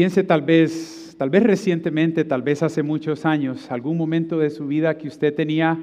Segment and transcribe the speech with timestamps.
[0.00, 4.66] Piense tal vez, tal vez recientemente, tal vez hace muchos años, algún momento de su
[4.66, 5.78] vida que usted tenía,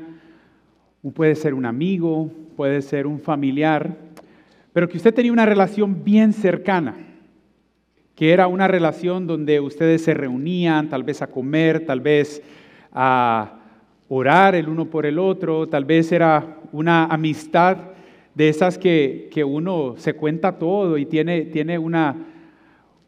[1.11, 3.95] puede ser un amigo, puede ser un familiar,
[4.73, 6.95] pero que usted tenía una relación bien cercana,
[8.15, 12.41] que era una relación donde ustedes se reunían, tal vez a comer, tal vez
[12.91, 13.59] a
[14.09, 17.77] orar el uno por el otro, tal vez era una amistad
[18.33, 22.15] de esas que, que uno se cuenta todo y tiene, tiene una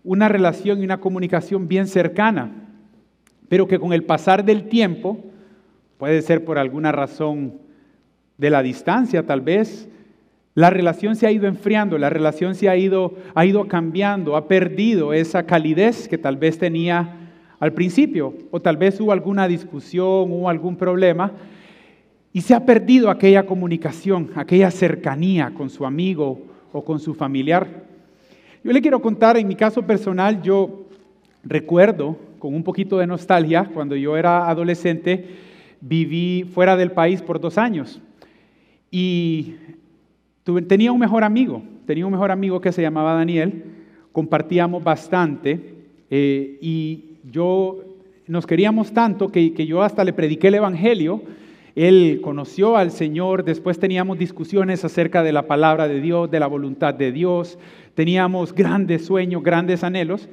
[0.03, 2.51] una relación y una comunicación bien cercana,
[3.47, 5.23] pero que con el pasar del tiempo,
[5.97, 7.59] puede ser por alguna razón
[8.39, 9.87] de la distancia tal vez,
[10.55, 14.47] la relación se ha ido enfriando, la relación se ha ido, ha ido cambiando, ha
[14.47, 17.15] perdido esa calidez que tal vez tenía
[17.59, 21.33] al principio, o tal vez hubo alguna discusión, hubo algún problema,
[22.31, 26.39] y se ha perdido aquella comunicación, aquella cercanía con su amigo
[26.71, 27.67] o con su familiar.
[28.63, 30.87] Yo le quiero contar, en mi caso personal, yo
[31.43, 35.25] recuerdo con un poquito de nostalgia, cuando yo era adolescente,
[35.81, 38.01] viví fuera del país por dos años
[38.91, 39.55] y
[40.67, 43.63] tenía un mejor amigo, tenía un mejor amigo que se llamaba Daniel,
[44.11, 45.59] compartíamos bastante
[46.09, 47.77] eh, y yo
[48.27, 51.21] nos queríamos tanto que, que yo hasta le prediqué el Evangelio.
[51.75, 56.47] Él conoció al Señor, después teníamos discusiones acerca de la palabra de Dios, de la
[56.47, 57.57] voluntad de Dios,
[57.93, 60.27] teníamos grandes sueños, grandes anhelos,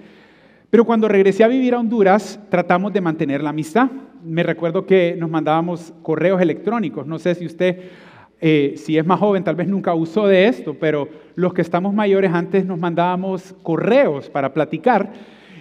[0.71, 3.91] pero cuando regresé a vivir a Honduras tratamos de mantener la amistad.
[4.25, 7.79] Me recuerdo que nos mandábamos correos electrónicos, no sé si usted,
[8.41, 11.95] eh, si es más joven, tal vez nunca usó de esto, pero los que estamos
[11.95, 15.13] mayores antes nos mandábamos correos para platicar.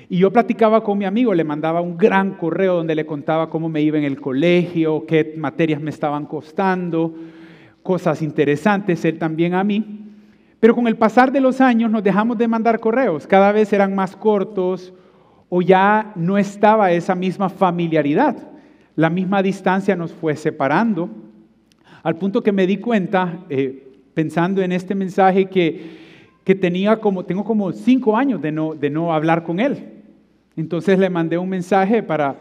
[0.09, 3.69] Y yo platicaba con mi amigo, le mandaba un gran correo donde le contaba cómo
[3.69, 7.16] me iba en el colegio, qué materias me estaban costando,
[7.81, 10.02] cosas interesantes, él también a mí.
[10.59, 13.96] Pero con el pasar de los años nos dejamos de mandar correos, cada vez eran
[13.96, 14.94] más cortos
[15.50, 18.35] o ya no estaba esa misma familiaridad.
[18.96, 21.09] La misma distancia nos fue separando,
[22.06, 25.98] al punto que me di cuenta, eh, pensando en este mensaje, que,
[26.44, 30.04] que, tenía como, tengo como cinco años de no, de no hablar con él.
[30.56, 32.36] Entonces le mandé un mensaje para,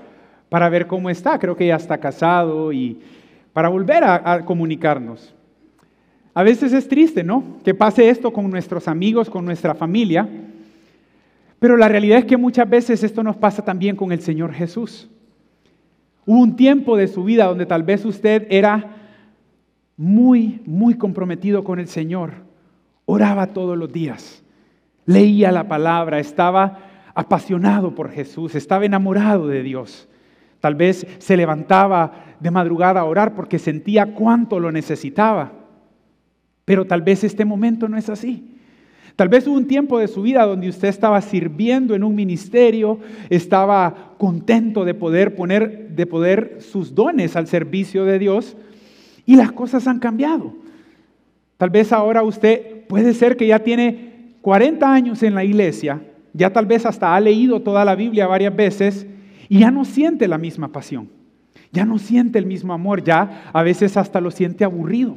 [0.51, 3.01] para ver cómo está, creo que ya está casado y
[3.55, 5.35] para volver a comunicarnos.
[6.35, 7.57] A veces es triste, ¿no?
[7.65, 10.29] Que pase esto con nuestros amigos, con nuestra familia.
[11.59, 15.09] Pero la realidad es que muchas veces esto nos pasa también con el Señor Jesús.
[16.27, 19.01] Hubo un tiempo de su vida donde tal vez usted era
[19.97, 22.33] muy, muy comprometido con el Señor.
[23.07, 24.43] Oraba todos los días,
[25.07, 26.79] leía la palabra, estaba
[27.15, 30.09] apasionado por Jesús, estaba enamorado de Dios.
[30.61, 35.53] Tal vez se levantaba de madrugada a orar porque sentía cuánto lo necesitaba.
[36.65, 38.51] Pero tal vez este momento no es así.
[39.17, 42.99] Tal vez hubo un tiempo de su vida donde usted estaba sirviendo en un ministerio,
[43.31, 48.57] estaba contento de poder poner de poder sus dones al servicio de Dios
[49.27, 50.53] y las cosas han cambiado.
[51.57, 56.03] Tal vez ahora usted puede ser que ya tiene 40 años en la iglesia,
[56.33, 59.07] ya tal vez hasta ha leído toda la Biblia varias veces
[59.49, 61.09] y ya no siente la misma pasión.
[61.73, 65.17] Ya no siente el mismo amor, ya a veces hasta lo siente aburrido.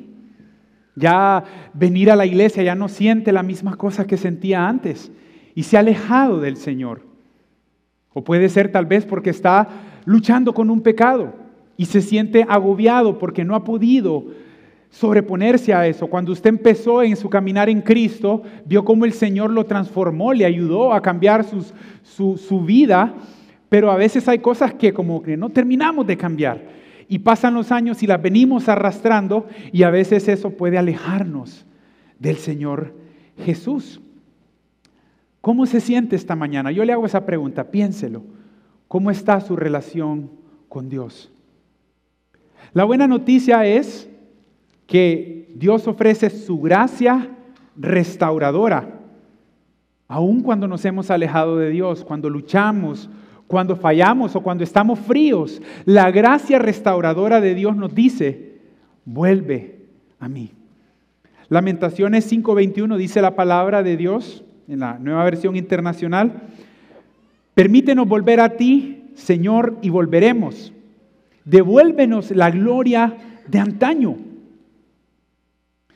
[0.96, 1.44] Ya
[1.74, 5.12] venir a la iglesia ya no siente la misma cosa que sentía antes
[5.54, 7.02] y se ha alejado del Señor.
[8.14, 9.68] O puede ser tal vez porque está
[10.06, 11.47] luchando con un pecado
[11.78, 14.26] y se siente agobiado porque no ha podido
[14.90, 16.08] sobreponerse a eso.
[16.08, 20.46] Cuando usted empezó en su caminar en Cristo, vio cómo el Señor lo transformó, le
[20.46, 23.14] ayudó a cambiar su, su vida,
[23.70, 26.62] pero a veces hay cosas que como no terminamos de cambiar
[27.08, 31.66] y pasan los años y las venimos arrastrando y a veces eso puede alejarnos
[32.20, 32.94] del Señor
[33.46, 34.02] Jesús.
[35.42, 36.72] ¿Cómo se siente esta mañana?
[36.72, 38.24] Yo le hago esa pregunta, piénselo.
[38.88, 40.32] ¿Cómo está su relación
[40.68, 41.32] con Dios?
[42.74, 44.10] La buena noticia es
[44.86, 47.30] que Dios ofrece su gracia
[47.76, 49.00] restauradora,
[50.08, 53.10] aun cuando nos hemos alejado de Dios, cuando luchamos
[53.48, 58.60] cuando fallamos o cuando estamos fríos, la gracia restauradora de Dios nos dice,
[59.06, 59.80] vuelve
[60.20, 60.52] a mí.
[61.50, 66.42] Lamentaciones 5:21 dice la palabra de Dios en la nueva versión internacional,
[67.56, 70.74] permítenos volver a ti, Señor, y volveremos.
[71.48, 73.16] Devuélvenos la gloria
[73.48, 74.18] de antaño.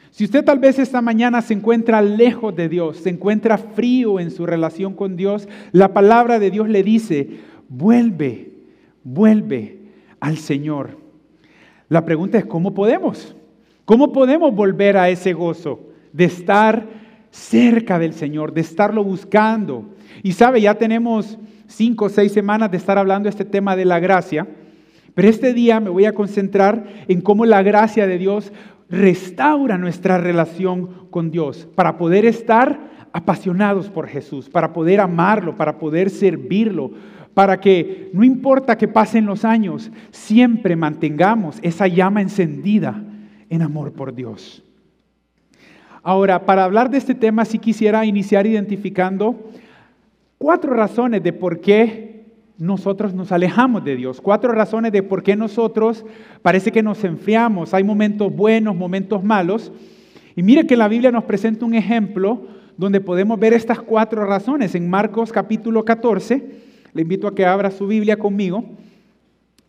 [0.10, 4.32] Si usted tal vez esta mañana se encuentra lejos de Dios, se encuentra frío en
[4.32, 8.54] su relación con Dios, la palabra de Dios le dice, vuelve,
[9.04, 9.80] vuelve
[10.22, 10.98] al Señor.
[11.90, 13.36] La pregunta es, ¿cómo podemos?
[13.84, 15.82] ¿Cómo podemos volver a ese gozo
[16.14, 16.88] de estar
[17.30, 19.90] cerca del Señor, de estarlo buscando?
[20.24, 21.38] Y sabe, ya tenemos
[21.68, 24.48] cinco o seis semanas de estar hablando este tema de la gracia,
[25.14, 28.52] pero este día me voy a concentrar en cómo la gracia de Dios
[28.90, 35.78] restaura nuestra relación con Dios para poder estar apasionados por Jesús, para poder amarlo, para
[35.78, 36.92] poder servirlo,
[37.34, 43.04] para que no importa que pasen los años, siempre mantengamos esa llama encendida
[43.50, 44.64] en amor por Dios.
[46.04, 49.52] Ahora, para hablar de este tema, sí quisiera iniciar identificando
[50.38, 52.11] cuatro razones de por qué
[52.62, 54.22] nosotros nos alejamos de Dios.
[54.22, 56.06] Cuatro razones de por qué nosotros
[56.44, 57.74] parece que nos enfriamos.
[57.74, 59.72] Hay momentos buenos, momentos malos.
[60.36, 62.44] Y mire que la Biblia nos presenta un ejemplo
[62.78, 64.76] donde podemos ver estas cuatro razones.
[64.76, 66.52] En Marcos capítulo 14,
[66.94, 68.64] le invito a que abra su Biblia conmigo.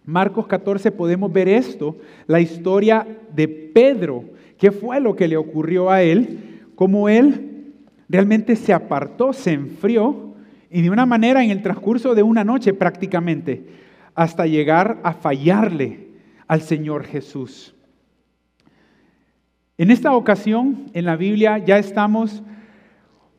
[0.04, 1.96] Marcos 14 podemos ver esto,
[2.26, 4.24] la historia de Pedro.
[4.58, 6.60] ¿Qué fue lo que le ocurrió a él?
[6.74, 7.72] Cómo él
[8.10, 10.31] realmente se apartó, se enfrió
[10.72, 13.66] y de una manera en el transcurso de una noche prácticamente,
[14.14, 16.08] hasta llegar a fallarle
[16.46, 17.74] al Señor Jesús.
[19.78, 22.42] En esta ocasión, en la Biblia, ya estamos,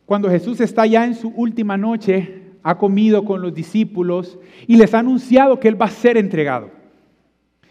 [0.06, 4.94] cuando Jesús está ya en su última noche, ha comido con los discípulos y les
[4.94, 6.72] ha anunciado que Él va a ser entregado.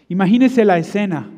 [0.07, 1.29] Imagínense la escena.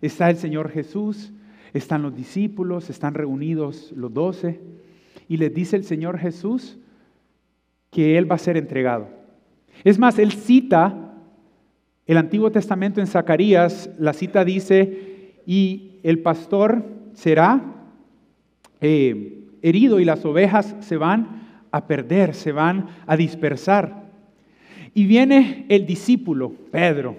[0.00, 1.32] Está el Señor Jesús,
[1.74, 4.60] están los discípulos, están reunidos los doce,
[5.28, 6.78] y les dice el Señor Jesús,
[7.90, 9.08] que Él va a ser entregado.
[9.84, 11.10] Es más, Él cita
[12.06, 16.84] el Antiguo Testamento en Zacarías, la cita dice, y el pastor
[17.14, 17.62] será
[18.80, 24.10] eh, herido y las ovejas se van a perder, se van a dispersar.
[24.92, 27.16] Y viene el discípulo, Pedro,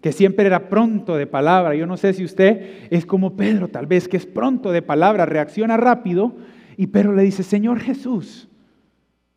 [0.00, 1.74] que siempre era pronto de palabra.
[1.74, 5.26] Yo no sé si usted es como Pedro, tal vez que es pronto de palabra,
[5.26, 6.34] reacciona rápido,
[6.76, 8.48] y Pedro le dice, Señor Jesús,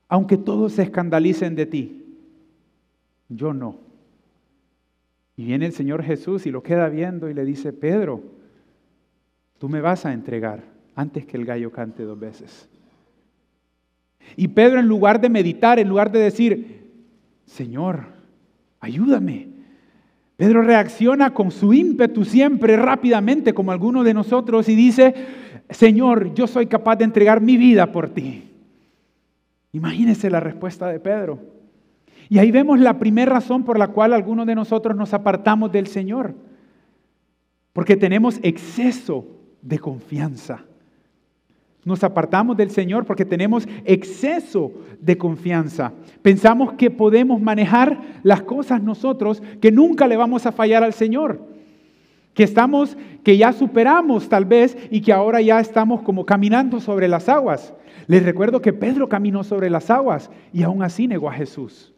[0.08, 2.06] aunque todos se escandalicen de ti,
[3.30, 3.80] yo no.
[5.38, 8.22] Y viene el Señor Jesús y lo queda viendo y le dice, Pedro,
[9.58, 10.64] tú me vas a entregar
[10.96, 12.70] antes que el gallo cante dos veces.
[14.38, 16.86] Y Pedro en lugar de meditar, en lugar de decir,
[17.46, 18.06] Señor,
[18.80, 19.50] ayúdame.
[20.38, 25.14] Pedro reacciona con su ímpetu siempre rápidamente como alguno de nosotros y dice,
[25.70, 28.55] Señor, yo soy capaz de entregar mi vida por ti.
[29.76, 31.38] Imagínese la respuesta de Pedro.
[32.30, 35.88] Y ahí vemos la primera razón por la cual algunos de nosotros nos apartamos del
[35.88, 36.34] Señor.
[37.74, 39.28] Porque tenemos exceso
[39.62, 40.64] de confianza.
[41.84, 45.92] Nos apartamos del Señor porque tenemos exceso de confianza.
[46.22, 51.42] Pensamos que podemos manejar las cosas nosotros, que nunca le vamos a fallar al Señor.
[52.36, 57.08] Que estamos, que ya superamos tal vez y que ahora ya estamos como caminando sobre
[57.08, 57.74] las aguas.
[58.06, 61.96] Les recuerdo que Pedro caminó sobre las aguas y aún así negó a Jesús.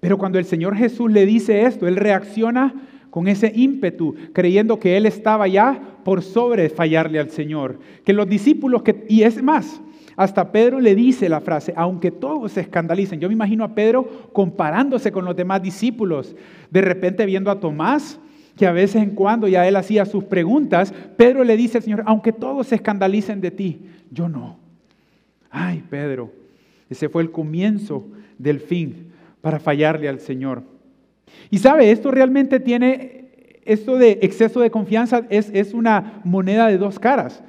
[0.00, 2.74] Pero cuando el Señor Jesús le dice esto, él reacciona
[3.10, 7.78] con ese ímpetu, creyendo que él estaba ya por sobre fallarle al Señor.
[8.04, 9.80] Que los discípulos, que, y es más,
[10.18, 13.20] hasta Pedro le dice la frase, aunque todos se escandalicen.
[13.20, 16.34] Yo me imagino a Pedro comparándose con los demás discípulos,
[16.72, 18.18] de repente viendo a Tomás
[18.56, 22.02] que a veces en cuando ya él hacía sus preguntas, Pedro le dice al Señor,
[22.04, 24.58] aunque todos se escandalicen de ti, yo no.
[25.50, 26.32] Ay, Pedro,
[26.90, 28.08] ese fue el comienzo
[28.38, 30.64] del fin para fallarle al Señor.
[31.48, 36.78] Y sabe, esto realmente tiene, esto de exceso de confianza es, es una moneda de
[36.78, 37.44] dos caras.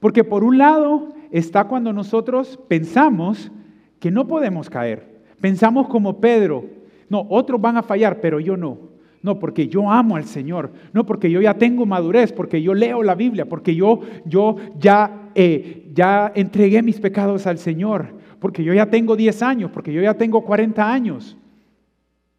[0.00, 3.50] Porque por un lado está cuando nosotros pensamos
[3.98, 5.24] que no podemos caer.
[5.40, 6.64] Pensamos como Pedro,
[7.08, 8.78] no, otros van a fallar, pero yo no.
[9.20, 10.70] No, porque yo amo al Señor.
[10.92, 15.30] No, porque yo ya tengo madurez, porque yo leo la Biblia, porque yo, yo ya,
[15.34, 20.02] eh, ya entregué mis pecados al Señor, porque yo ya tengo 10 años, porque yo
[20.02, 21.36] ya tengo 40 años.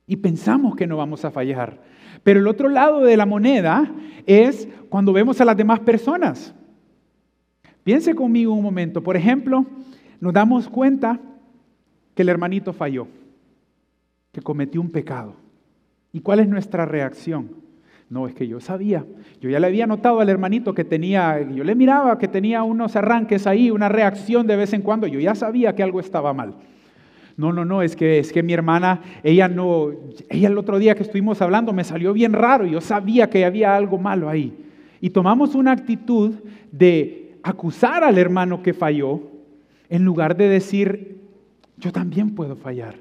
[0.07, 1.81] Y pensamos que no vamos a fallar.
[2.23, 3.91] Pero el otro lado de la moneda
[4.25, 6.55] es cuando vemos a las demás personas.
[7.85, 9.03] Piense conmigo un momento.
[9.03, 9.63] Por ejemplo,
[10.19, 11.19] nos damos cuenta
[12.15, 13.07] que el hermanito falló,
[14.31, 15.35] que cometió un pecado.
[16.11, 17.51] ¿Y cuál es nuestra reacción?
[18.09, 19.05] No, es que yo sabía,
[19.39, 22.95] yo ya le había notado al hermanito que tenía, yo le miraba que tenía unos
[22.95, 26.55] arranques ahí, una reacción de vez en cuando, yo ya sabía que algo estaba mal.
[27.37, 29.91] No, no, no, es que, es que mi hermana, ella no,
[30.29, 33.75] ella el otro día que estuvimos hablando me salió bien raro, yo sabía que había
[33.75, 34.57] algo malo ahí.
[35.01, 36.33] y tomamos una actitud
[36.71, 39.21] de acusar al hermano que falló
[39.87, 41.21] en lugar de decir,
[41.77, 42.95] yo también puedo fallar,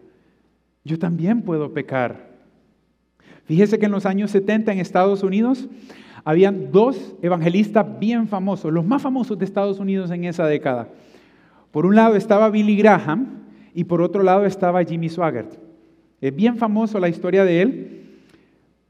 [0.84, 2.28] yo también puedo pecar.
[3.46, 5.66] Fíjese que en los años 70 en Estados Unidos
[6.24, 10.90] habían dos evangelistas bien famosos, los más famosos de Estados Unidos en esa década.
[11.70, 15.54] Por un lado estaba Billy Graham y por otro lado estaba Jimmy Swaggart.
[16.20, 18.02] Es bien famoso la historia de él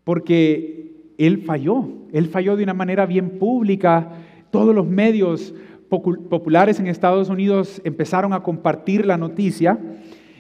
[0.03, 4.24] porque él falló, él falló de una manera bien pública.
[4.55, 5.53] Todos los medios
[5.89, 9.77] populares en Estados Unidos empezaron a compartir la noticia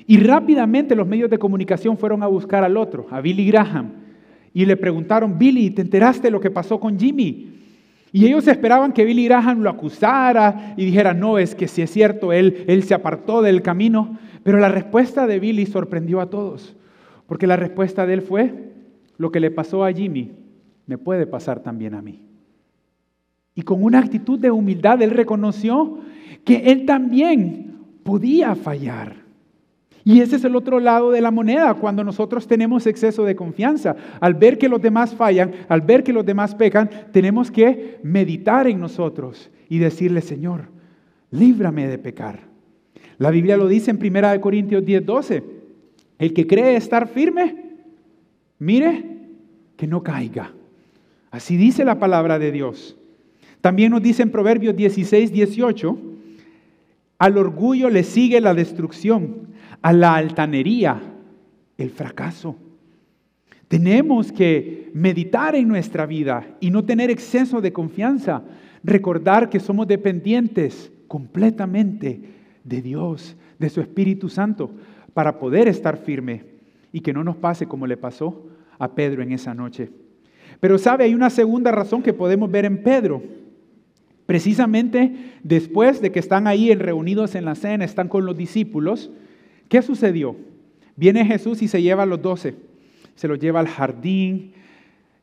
[0.06, 3.90] y rápidamente los medios de comunicación fueron a buscar al otro, a Billy Graham,
[4.52, 7.54] y le preguntaron, Billy, ¿te enteraste de lo que pasó con Jimmy?
[8.12, 11.90] Y ellos esperaban que Billy Graham lo acusara y dijera, no, es que si es
[11.90, 14.16] cierto, él, él se apartó del camino.
[14.44, 16.76] Pero la respuesta de Billy sorprendió a todos,
[17.26, 18.70] porque la respuesta de él fue,
[19.18, 20.30] lo que le pasó a Jimmy
[20.86, 22.20] me puede pasar también a mí.
[23.54, 25.98] Y con una actitud de humildad él reconoció
[26.44, 29.24] que él también podía fallar.
[30.06, 33.96] Y ese es el otro lado de la moneda, cuando nosotros tenemos exceso de confianza.
[34.20, 38.66] Al ver que los demás fallan, al ver que los demás pecan, tenemos que meditar
[38.66, 40.68] en nosotros y decirle, Señor,
[41.30, 42.40] líbrame de pecar.
[43.16, 45.44] La Biblia lo dice en 1 Corintios 10, 12.
[46.18, 47.56] El que cree estar firme,
[48.58, 49.04] mire
[49.76, 50.52] que no caiga.
[51.30, 52.98] Así dice la palabra de Dios.
[53.64, 55.98] También nos dice en Proverbios 16, 18,
[57.16, 61.00] al orgullo le sigue la destrucción a la altanería,
[61.78, 62.56] el fracaso.
[63.68, 68.42] Tenemos que meditar en nuestra vida y no tener exceso de confianza.
[68.82, 72.20] Recordar que somos dependientes completamente
[72.64, 74.72] de Dios, de su Espíritu Santo,
[75.14, 76.44] para poder estar firme
[76.92, 78.46] y que no nos pase como le pasó
[78.78, 79.88] a Pedro en esa noche.
[80.60, 83.22] Pero sabe, hay una segunda razón que podemos ver en Pedro.
[84.26, 89.10] Precisamente después de que están ahí reunidos en la cena, están con los discípulos,
[89.68, 90.36] ¿Qué sucedió?
[90.96, 92.54] Viene Jesús y se lleva a los doce,
[93.14, 94.52] se los lleva al jardín,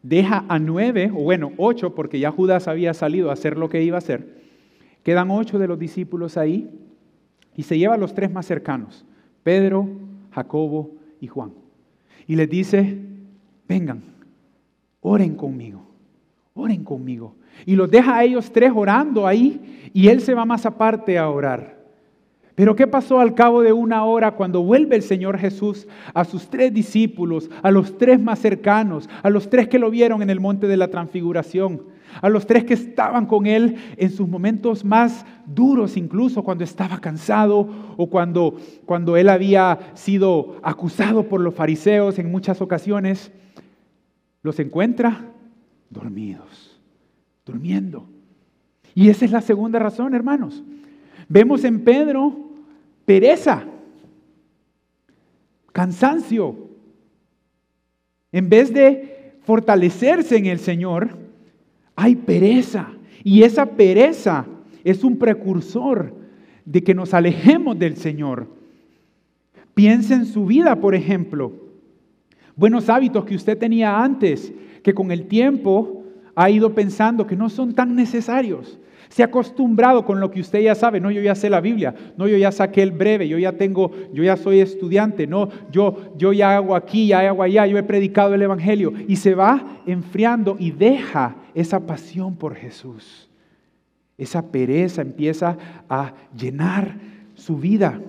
[0.03, 3.83] deja a nueve, o bueno, ocho, porque ya Judas había salido a hacer lo que
[3.83, 4.41] iba a hacer.
[5.03, 6.69] Quedan ocho de los discípulos ahí
[7.55, 9.05] y se lleva a los tres más cercanos,
[9.43, 9.87] Pedro,
[10.31, 11.53] Jacobo y Juan.
[12.27, 12.97] Y les dice,
[13.67, 14.03] vengan,
[14.99, 15.87] oren conmigo,
[16.53, 17.35] oren conmigo.
[17.65, 21.29] Y los deja a ellos tres orando ahí y él se va más aparte a
[21.29, 21.81] orar.
[22.55, 26.49] Pero ¿qué pasó al cabo de una hora cuando vuelve el Señor Jesús a sus
[26.49, 30.39] tres discípulos, a los tres más cercanos, a los tres que lo vieron en el
[30.39, 31.83] monte de la transfiguración,
[32.21, 36.99] a los tres que estaban con Él en sus momentos más duros, incluso cuando estaba
[36.99, 43.31] cansado o cuando, cuando Él había sido acusado por los fariseos en muchas ocasiones?
[44.43, 45.30] Los encuentra
[45.91, 46.79] dormidos,
[47.45, 48.07] durmiendo.
[48.95, 50.63] Y esa es la segunda razón, hermanos.
[51.29, 52.35] Vemos en Pedro
[53.05, 53.63] pereza,
[55.71, 56.69] cansancio.
[58.31, 61.17] En vez de fortalecerse en el Señor,
[61.95, 62.93] hay pereza.
[63.23, 64.45] Y esa pereza
[64.83, 66.15] es un precursor
[66.65, 68.47] de que nos alejemos del Señor.
[69.73, 71.53] Piensa en su vida, por ejemplo.
[72.55, 76.03] Buenos hábitos que usted tenía antes, que con el tiempo
[76.35, 78.79] ha ido pensando que no son tan necesarios.
[79.09, 81.93] Se ha acostumbrado con lo que usted ya sabe, no, yo ya sé la Biblia,
[82.15, 86.13] no, yo ya saqué el breve, yo ya tengo, yo ya soy estudiante, no, yo,
[86.17, 88.93] yo ya hago aquí, ya hago allá, yo he predicado el Evangelio.
[89.09, 93.29] Y se va enfriando y deja esa pasión por Jesús.
[94.17, 95.57] Esa pereza empieza
[95.89, 96.95] a llenar
[97.35, 97.99] su vida.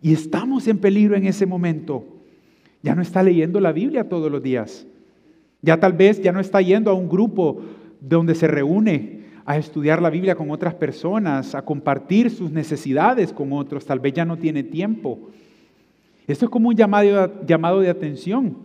[0.00, 2.04] Y estamos en peligro en ese momento.
[2.80, 4.86] Ya no está leyendo la Biblia todos los días.
[5.64, 7.62] Ya tal vez ya no está yendo a un grupo
[8.00, 13.52] donde se reúne a estudiar la Biblia con otras personas, a compartir sus necesidades con
[13.52, 15.18] otros, tal vez ya no tiene tiempo.
[16.26, 18.56] Esto es como un llamado, llamado de atención.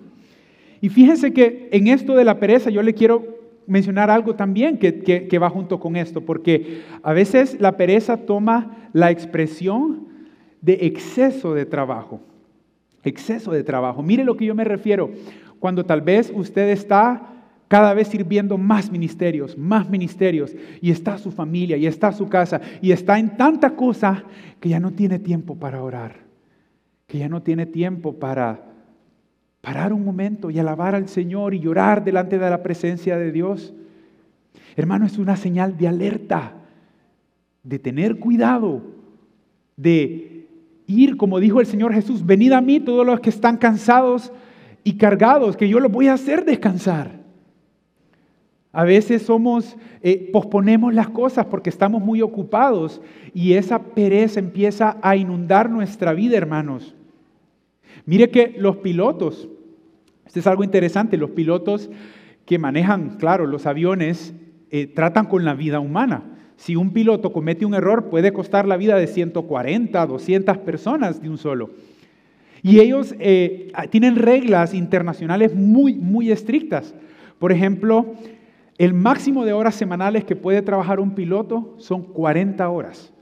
[0.82, 5.02] Y fíjense que en esto de la pereza yo le quiero mencionar algo también que,
[5.02, 10.08] que, va junto con esto, porque a veces la pereza toma la expresión
[10.62, 12.20] de exceso de trabajo.
[13.04, 14.02] Exceso de trabajo.
[14.02, 15.12] Mire lo que yo me refiero.
[15.60, 17.30] Cuando tal vez usted está
[17.70, 22.60] cada vez sirviendo más ministerios, más ministerios, y está su familia, y está su casa,
[22.82, 24.24] y está en tanta cosa
[24.60, 26.16] que ya no tiene tiempo para orar,
[27.06, 28.66] que ya no tiene tiempo para
[29.62, 33.74] parar un momento y alabar al Señor y llorar delante de la presencia de Dios.
[34.76, 36.54] Hermano, es una señal de alerta,
[37.62, 38.82] de tener cuidado,
[39.78, 40.48] de
[40.88, 44.32] ir, como dijo el Señor Jesús, venid a mí todos los que están cansados
[44.84, 47.20] y cargados, que yo los voy a hacer descansar.
[48.72, 53.02] A veces somos, eh, posponemos las cosas porque estamos muy ocupados
[53.34, 56.96] y esa pereza empieza a inundar nuestra vida, hermanos.
[58.06, 59.50] Mire que los pilotos,
[60.26, 61.90] esto es algo interesante, los pilotos
[62.46, 64.34] que manejan, claro, los aviones,
[64.72, 66.24] eh, tratan con la vida humana.
[66.56, 71.30] Si un piloto comete un error, puede costar la vida de 140, 200 personas de
[71.30, 71.72] un solo.
[72.62, 76.94] Y ellos eh, tienen reglas internacionales muy, muy estrictas.
[77.38, 78.14] Por ejemplo,
[78.78, 83.14] el máximo de horas semanales que puede trabajar un piloto son 40 horas.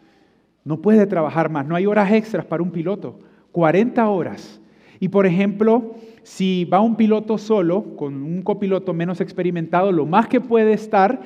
[0.63, 3.19] No puede trabajar más, no hay horas extras para un piloto.
[3.51, 4.61] 40 horas.
[4.99, 10.27] Y por ejemplo, si va un piloto solo, con un copiloto menos experimentado, lo más
[10.27, 11.21] que puede estar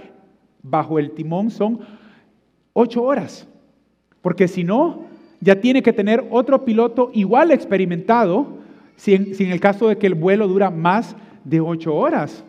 [0.61, 1.79] bajo el timón son
[2.73, 3.47] 8 horas.
[4.21, 5.05] Porque si no,
[5.41, 8.59] ya tiene que tener otro piloto igual experimentado,
[8.95, 12.43] si el caso de que el vuelo dura más de 8 horas.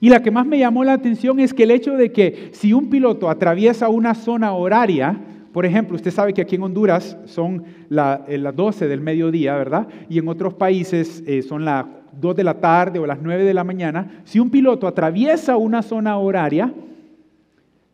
[0.00, 2.72] Y la que más me llamó la atención es que el hecho de que si
[2.72, 5.18] un piloto atraviesa una zona horaria,
[5.52, 9.86] por ejemplo, usted sabe que aquí en Honduras son eh, las 12 del mediodía, ¿verdad?
[10.08, 11.86] Y en otros países eh, son las
[12.20, 14.22] 2 de la tarde o las 9 de la mañana.
[14.24, 16.74] Si un piloto atraviesa una zona horaria,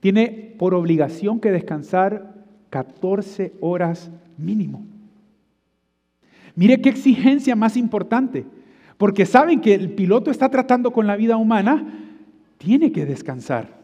[0.01, 2.38] tiene por obligación que descansar
[2.71, 4.85] 14 horas mínimo.
[6.55, 8.45] Mire qué exigencia más importante,
[8.97, 11.87] porque saben que el piloto está tratando con la vida humana,
[12.59, 13.79] tiene que descansar.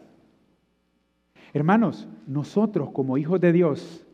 [1.53, 4.05] Hermanos, nosotros como hijos de Dios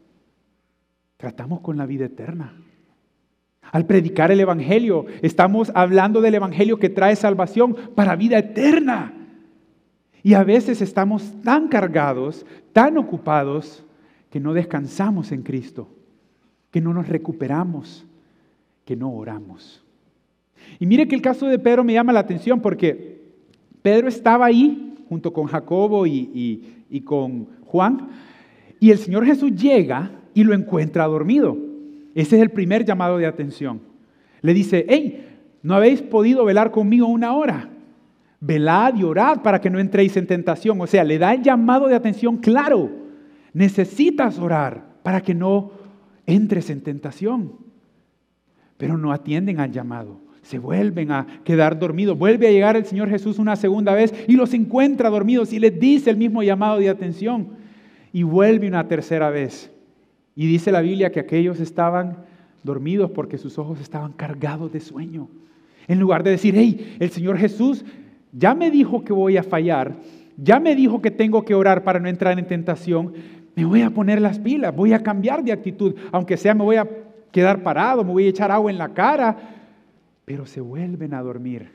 [1.17, 2.53] tratamos con la vida eterna.
[3.71, 9.13] Al predicar el Evangelio, estamos hablando del Evangelio que trae salvación para vida eterna.
[10.23, 13.83] Y a veces estamos tan cargados, tan ocupados,
[14.31, 15.87] que no descansamos en Cristo,
[16.71, 18.05] que no nos recuperamos,
[18.85, 19.83] que no oramos.
[20.79, 23.21] Y mire que el caso de Pedro me llama la atención porque
[23.81, 28.09] Pedro estaba ahí junto con Jacobo y, y con Juan,
[28.79, 31.57] y el Señor Jesús llega y lo encuentra dormido.
[32.15, 33.81] Ese es el primer llamado de atención.
[34.41, 35.27] Le dice, hey,
[35.61, 37.69] ¿no habéis podido velar conmigo una hora?
[38.39, 40.81] Velad y orad para que no entréis en tentación.
[40.81, 43.00] O sea, le da el llamado de atención claro.
[43.53, 45.71] Necesitas orar para que no
[46.25, 47.53] entres en tentación.
[48.77, 52.17] Pero no atienden al llamado se vuelven a quedar dormidos.
[52.17, 55.79] Vuelve a llegar el Señor Jesús una segunda vez y los encuentra dormidos y les
[55.79, 57.49] dice el mismo llamado de atención.
[58.11, 59.71] Y vuelve una tercera vez.
[60.35, 62.17] Y dice la Biblia que aquellos estaban
[62.63, 65.29] dormidos porque sus ojos estaban cargados de sueño.
[65.87, 67.85] En lugar de decir, hey, el Señor Jesús
[68.31, 69.95] ya me dijo que voy a fallar,
[70.37, 73.13] ya me dijo que tengo que orar para no entrar en tentación,
[73.55, 76.77] me voy a poner las pilas, voy a cambiar de actitud, aunque sea me voy
[76.77, 76.87] a
[77.31, 79.37] quedar parado, me voy a echar agua en la cara,
[80.25, 81.69] pero se vuelven a dormir.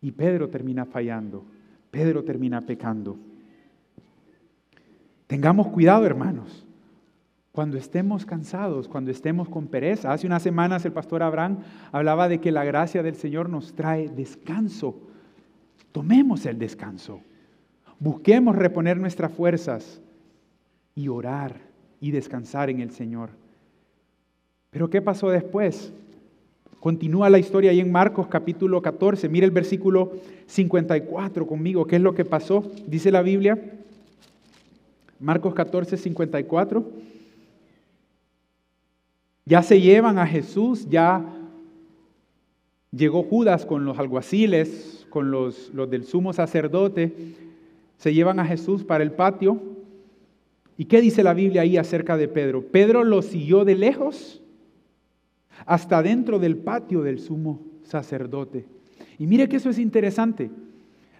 [0.00, 1.44] Y Pedro termina fallando,
[1.90, 3.16] Pedro termina pecando.
[5.26, 6.66] Tengamos cuidado, hermanos.
[7.52, 10.12] Cuando estemos cansados, cuando estemos con pereza.
[10.12, 11.58] Hace unas semanas el pastor Abraham
[11.90, 14.94] hablaba de que la gracia del Señor nos trae descanso.
[15.92, 17.20] Tomemos el descanso.
[17.98, 20.02] Busquemos reponer nuestras fuerzas
[20.94, 21.60] y orar
[22.00, 23.30] y descansar en el Señor.
[24.70, 25.92] Pero ¿qué pasó después?
[26.80, 29.28] Continúa la historia ahí en Marcos capítulo 14.
[29.28, 30.14] Mire el versículo
[30.46, 31.86] 54 conmigo.
[31.86, 32.64] ¿Qué es lo que pasó?
[32.88, 33.56] Dice la Biblia.
[35.20, 36.84] Marcos 14, 54.
[39.44, 41.24] Ya se llevan a Jesús, ya
[42.90, 47.14] llegó Judas con los alguaciles, con los, los del sumo sacerdote.
[47.98, 49.60] Se llevan a Jesús para el patio.
[50.82, 52.60] ¿Y qué dice la Biblia ahí acerca de Pedro?
[52.60, 54.42] Pedro lo siguió de lejos
[55.64, 58.66] hasta dentro del patio del sumo sacerdote.
[59.16, 60.50] Y mire que eso es interesante.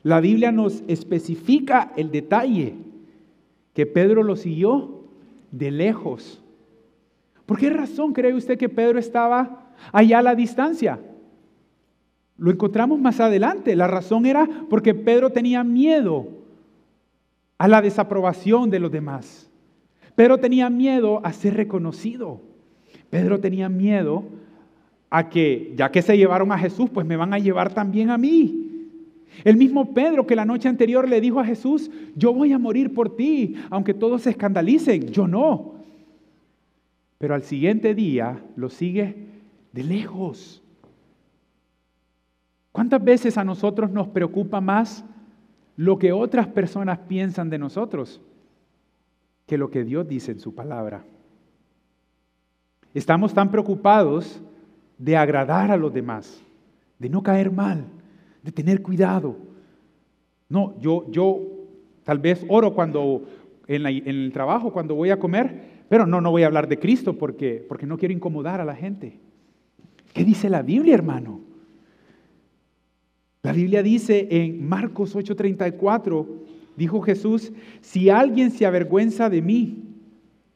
[0.03, 2.75] La Biblia nos especifica el detalle,
[3.73, 5.05] que Pedro lo siguió
[5.53, 6.43] de lejos.
[7.47, 10.99] ¿Por qué razón cree usted que Pedro estaba allá a la distancia?
[12.37, 13.77] Lo encontramos más adelante.
[13.77, 16.27] La razón era porque Pedro tenía miedo
[17.59, 19.52] a la desaprobación de los demás.
[20.15, 22.41] Pedro tenía miedo a ser reconocido.
[23.11, 24.25] Pedro tenía miedo
[25.11, 28.19] a que, ya que se llevaron a Jesús, pues me van a llevar también a
[28.19, 28.59] mí.
[29.45, 32.93] El mismo Pedro que la noche anterior le dijo a Jesús, yo voy a morir
[32.93, 35.75] por ti, aunque todos se escandalicen, yo no.
[37.19, 39.17] Pero al siguiente día lo sigue
[39.73, 40.63] de lejos.
[42.73, 45.05] ¿Cuántas veces a nosotros nos preocupa más
[45.77, 48.21] lo que otras personas piensan de nosotros
[49.53, 51.05] que lo que Dios dice en su palabra?
[52.95, 54.41] Estamos tan preocupados
[54.97, 56.43] de agradar a los demás,
[56.99, 57.85] de no caer mal,
[58.43, 59.37] de tener cuidado.
[60.49, 61.39] No, yo, yo
[62.03, 63.25] tal vez oro cuando
[63.67, 67.19] en, el trabajo, cuando voy a comer, pero no, no voy a hablar de Cristo
[67.19, 69.21] porque, porque no quiero incomodar a la gente.
[70.15, 71.43] ¿Qué dice la Biblia, hermano?
[73.43, 76.27] La Biblia dice en Marcos 8:34,
[76.77, 79.85] dijo Jesús, si alguien se avergüenza de mí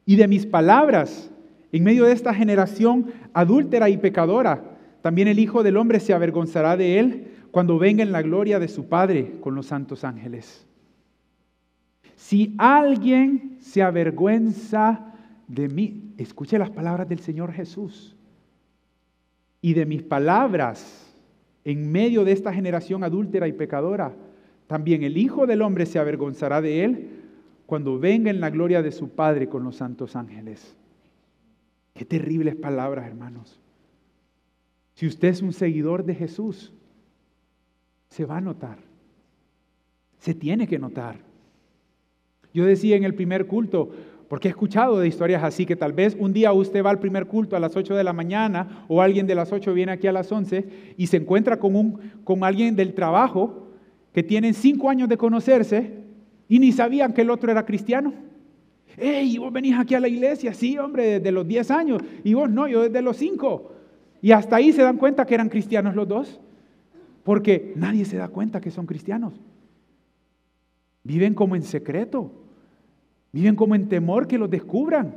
[0.05, 1.31] y de mis palabras
[1.71, 6.75] en medio de esta generación adúltera y pecadora, también el Hijo del Hombre se avergonzará
[6.77, 10.65] de él cuando venga en la gloria de su Padre con los santos ángeles.
[12.15, 15.13] Si alguien se avergüenza
[15.47, 18.15] de mí, escuche las palabras del Señor Jesús
[19.61, 21.15] y de mis palabras
[21.63, 24.15] en medio de esta generación adúltera y pecadora,
[24.67, 27.09] también el Hijo del Hombre se avergonzará de él
[27.65, 30.75] cuando venga en la gloria de su Padre con los santos ángeles.
[31.93, 33.59] Qué terribles palabras, hermanos.
[34.93, 36.73] Si usted es un seguidor de Jesús,
[38.09, 38.77] se va a notar.
[40.19, 41.17] Se tiene que notar.
[42.53, 43.91] Yo decía en el primer culto,
[44.27, 47.27] porque he escuchado de historias así, que tal vez un día usted va al primer
[47.27, 50.11] culto a las 8 de la mañana o alguien de las 8 viene aquí a
[50.11, 53.66] las 11 y se encuentra con, un, con alguien del trabajo
[54.13, 56.03] que tienen cinco años de conocerse
[56.49, 58.13] y ni sabían que el otro era cristiano.
[58.97, 59.37] ¡Ey!
[59.37, 60.53] ¿Vos venís aquí a la iglesia?
[60.53, 62.01] Sí, hombre, desde los 10 años.
[62.23, 63.71] Y vos no, yo desde los 5.
[64.21, 66.39] Y hasta ahí se dan cuenta que eran cristianos los dos.
[67.23, 69.33] Porque nadie se da cuenta que son cristianos.
[71.03, 72.31] Viven como en secreto.
[73.31, 75.13] Viven como en temor que los descubran.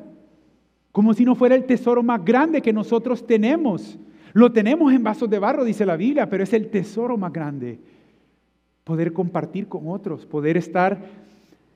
[0.93, 3.99] Como si no fuera el tesoro más grande que nosotros tenemos.
[4.33, 7.81] Lo tenemos en vasos de barro, dice la Biblia, pero es el tesoro más grande.
[8.91, 10.99] Poder compartir con otros, poder estar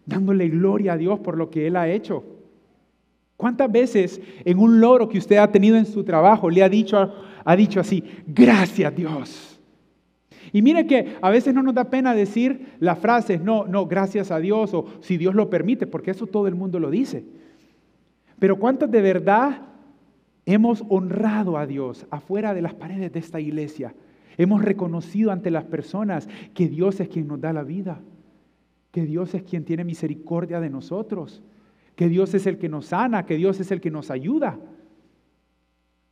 [0.04, 2.24] dándole gloria a Dios por lo que Él ha hecho.
[3.36, 7.14] ¿Cuántas veces en un logro que usted ha tenido en su trabajo le ha dicho,
[7.44, 9.60] ha dicho así, gracias Dios?
[10.52, 14.32] Y mire que a veces no nos da pena decir las frases, no, no, gracias
[14.32, 17.24] a Dios o si Dios lo permite, porque eso todo el mundo lo dice.
[18.40, 19.62] Pero ¿cuántos de verdad
[20.46, 23.94] hemos honrado a Dios afuera de las paredes de esta iglesia?
[24.36, 28.00] Hemos reconocido ante las personas que Dios es quien nos da la vida,
[28.90, 31.42] que Dios es quien tiene misericordia de nosotros,
[31.96, 34.58] que Dios es el que nos sana, que Dios es el que nos ayuda.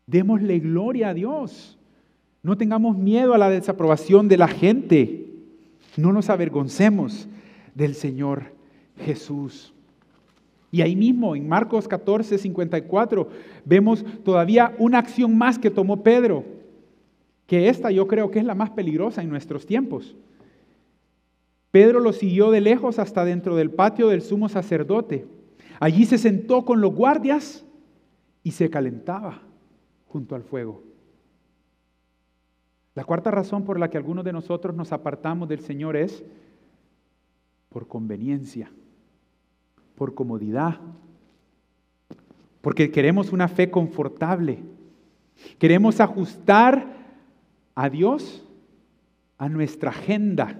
[0.06, 1.78] Démosle gloria a Dios.
[2.42, 5.26] No tengamos miedo a la desaprobación de la gente.
[5.96, 7.28] No nos avergoncemos
[7.74, 8.52] del Señor
[8.98, 9.72] Jesús.
[10.70, 13.28] Y ahí mismo, en Marcos 14, 54,
[13.64, 16.44] vemos todavía una acción más que tomó Pedro,
[17.46, 20.16] que esta yo creo que es la más peligrosa en nuestros tiempos.
[21.70, 25.26] Pedro lo siguió de lejos hasta dentro del patio del sumo sacerdote.
[25.80, 27.64] Allí se sentó con los guardias
[28.42, 29.42] y se calentaba
[30.06, 30.82] junto al fuego.
[32.94, 36.22] La cuarta razón por la que algunos de nosotros nos apartamos del Señor es
[37.70, 38.70] por conveniencia,
[39.96, 40.78] por comodidad,
[42.60, 44.58] porque queremos una fe confortable.
[45.58, 47.01] Queremos ajustar
[47.74, 48.44] a Dios
[49.38, 50.56] a nuestra agenda.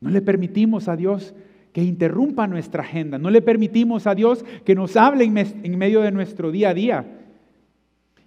[0.00, 1.34] No le permitimos a Dios
[1.72, 3.18] que interrumpa nuestra agenda.
[3.18, 7.06] No le permitimos a Dios que nos hable en medio de nuestro día a día.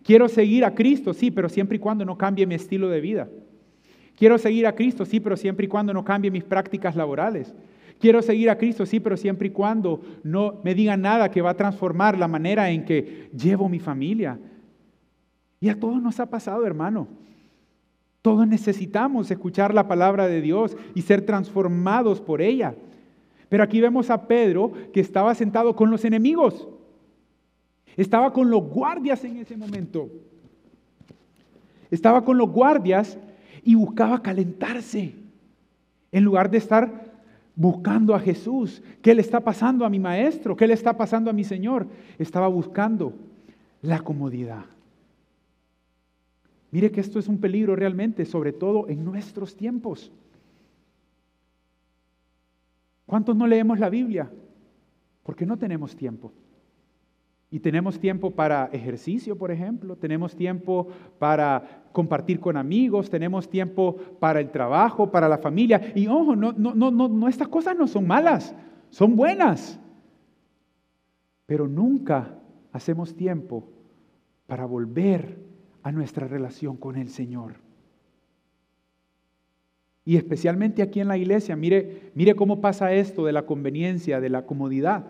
[0.04, 3.30] Quiero seguir a Cristo, sí, pero siempre y cuando no cambie mi estilo de vida.
[4.16, 7.54] Quiero seguir a Cristo, sí, pero siempre y cuando no cambie mis prácticas laborales.
[8.00, 11.52] Quiero seguir a Cristo, sí, pero siempre y cuando no me digan nada que va
[11.52, 14.40] a transformar la manera en que llevo mi familia.
[15.60, 17.08] Y a todos nos ha pasado, hermano.
[18.26, 22.74] Todos necesitamos escuchar la palabra de Dios y ser transformados por ella.
[23.50, 26.68] Pero aquí vemos a Pedro que estaba sentado con los enemigos.
[27.96, 30.10] Estaba con los guardias en ese momento.
[31.92, 33.16] Estaba con los guardias
[33.64, 35.14] y buscaba calentarse.
[36.12, 37.14] En lugar de estar
[37.56, 38.82] buscando a Jesús.
[39.04, 40.56] ¿Qué le está pasando a mi maestro?
[40.56, 41.86] ¿Qué le está pasando a mi Señor?
[42.18, 43.14] Estaba buscando
[43.84, 44.66] la comodidad.
[46.76, 50.12] Mire que esto es un peligro realmente, sobre todo en nuestros tiempos.
[53.06, 54.30] ¿Cuántos no leemos la Biblia?
[55.24, 56.34] Porque no tenemos tiempo.
[57.50, 63.96] Y tenemos tiempo para ejercicio, por ejemplo, tenemos tiempo para compartir con amigos, tenemos tiempo
[64.20, 65.94] para el trabajo, para la familia.
[65.96, 68.54] Y ojo, no, no, no, no, estas cosas no son malas,
[68.90, 69.80] son buenas.
[71.46, 72.38] Pero nunca
[72.74, 73.64] hacemos tiempo
[74.46, 75.45] para volver
[75.86, 77.58] a nuestra relación con el Señor.
[80.04, 84.30] Y especialmente aquí en la iglesia, mire, mire cómo pasa esto de la conveniencia, de
[84.30, 85.06] la comodidad.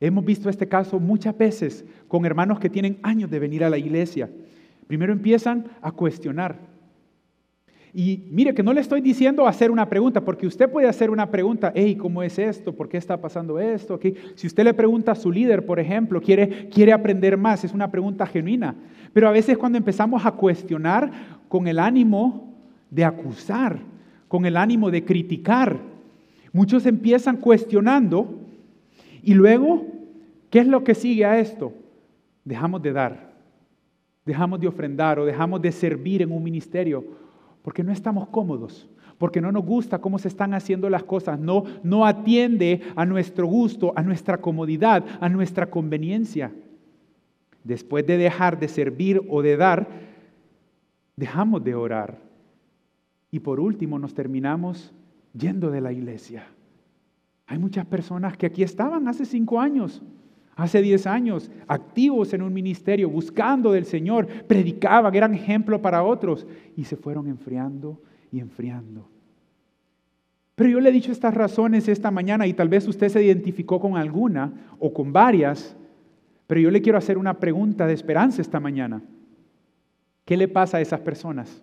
[0.00, 3.76] Hemos visto este caso muchas veces con hermanos que tienen años de venir a la
[3.76, 4.30] iglesia.
[4.86, 6.58] Primero empiezan a cuestionar.
[7.96, 11.30] Y mire que no le estoy diciendo hacer una pregunta, porque usted puede hacer una
[11.30, 12.72] pregunta, hey, ¿cómo es esto?
[12.72, 14.00] ¿Por qué está pasando esto?
[14.34, 17.92] Si usted le pregunta a su líder, por ejemplo, quiere, quiere aprender más, es una
[17.92, 18.74] pregunta genuina.
[19.12, 21.12] Pero a veces cuando empezamos a cuestionar
[21.46, 22.52] con el ánimo
[22.90, 23.78] de acusar,
[24.26, 25.78] con el ánimo de criticar,
[26.52, 28.40] muchos empiezan cuestionando
[29.22, 29.86] y luego,
[30.50, 31.72] ¿qué es lo que sigue a esto?
[32.44, 33.34] Dejamos de dar,
[34.26, 37.22] dejamos de ofrendar o dejamos de servir en un ministerio
[37.64, 41.64] porque no estamos cómodos, porque no nos gusta cómo se están haciendo las cosas, no,
[41.82, 46.52] no atiende a nuestro gusto, a nuestra comodidad, a nuestra conveniencia.
[47.64, 49.88] Después de dejar de servir o de dar,
[51.16, 52.18] dejamos de orar.
[53.30, 54.92] Y por último nos terminamos
[55.32, 56.46] yendo de la iglesia.
[57.46, 60.02] Hay muchas personas que aquí estaban hace cinco años,
[60.56, 66.46] hace diez años, activos en un ministerio, buscando del Señor, predicaban, eran ejemplo para otros
[66.76, 69.08] y se fueron enfriando y enfriando.
[70.54, 73.80] Pero yo le he dicho estas razones esta mañana y tal vez usted se identificó
[73.80, 75.76] con alguna o con varias,
[76.46, 79.02] pero yo le quiero hacer una pregunta de esperanza esta mañana.
[80.24, 81.62] ¿Qué le pasa a esas personas?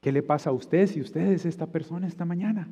[0.00, 2.68] ¿Qué le pasa a usted si usted es esta persona esta mañana?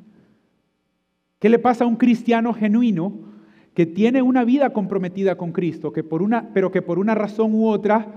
[1.39, 3.36] ¿Qué le pasa a un cristiano genuino
[3.77, 7.53] que tiene una vida comprometida con Cristo, que por una, pero que por una razón
[7.53, 8.07] u otra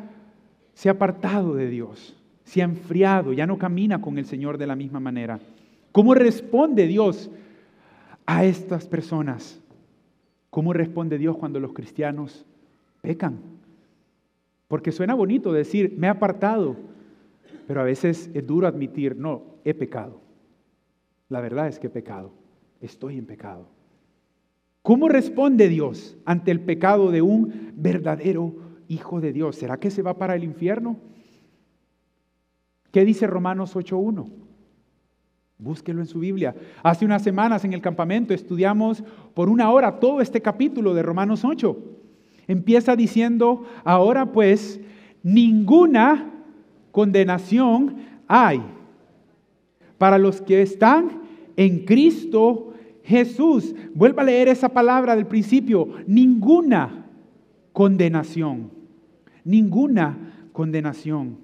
[0.73, 4.66] se ha apartado de Dios, se ha enfriado, ya no camina con el Señor de
[4.66, 5.38] la misma manera?
[5.92, 7.31] ¿Cómo responde Dios
[8.25, 9.61] a estas personas?
[10.49, 12.46] ¿Cómo responde Dios cuando los cristianos
[13.03, 13.37] pecan?
[14.66, 16.75] Porque suena bonito decir, me he apartado,
[17.66, 20.23] pero a veces es duro admitir, no, he pecado.
[21.29, 22.33] La verdad es que he pecado,
[22.81, 23.66] estoy en pecado.
[24.83, 28.55] ¿Cómo responde Dios ante el pecado de un verdadero
[28.88, 29.57] hijo de Dios?
[29.57, 30.97] ¿Será que se va para el infierno?
[32.90, 34.29] ¿Qué dice Romanos 8.1?
[35.59, 36.55] Búsquelo en su Biblia.
[36.83, 41.45] Hace unas semanas en el campamento estudiamos por una hora todo este capítulo de Romanos
[41.45, 41.77] 8.
[42.49, 44.81] Empieza diciendo, ahora pues,
[45.23, 46.33] ninguna
[46.90, 48.62] condenación hay
[49.99, 51.21] para los que están
[51.57, 52.70] en Cristo
[53.05, 53.75] Jesús.
[53.95, 55.89] Vuelva a leer esa palabra del principio.
[56.07, 57.07] Ninguna
[57.73, 58.71] condenación.
[59.45, 61.39] Ninguna condenación.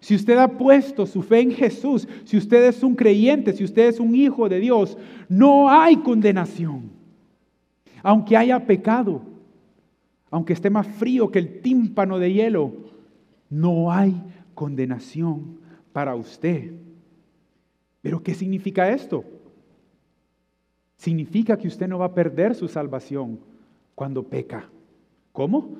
[0.00, 3.88] Si usted ha puesto su fe en Jesús, si usted es un creyente, si usted
[3.88, 4.96] es un hijo de Dios,
[5.28, 6.90] no hay condenación.
[8.02, 9.22] Aunque haya pecado,
[10.30, 12.72] aunque esté más frío que el tímpano de hielo,
[13.50, 14.22] no hay
[14.54, 15.58] condenación
[15.92, 16.72] para usted.
[18.02, 19.24] Pero ¿qué significa esto?
[21.06, 23.38] Significa que usted no va a perder su salvación
[23.94, 24.68] cuando peca.
[25.30, 25.76] ¿Cómo?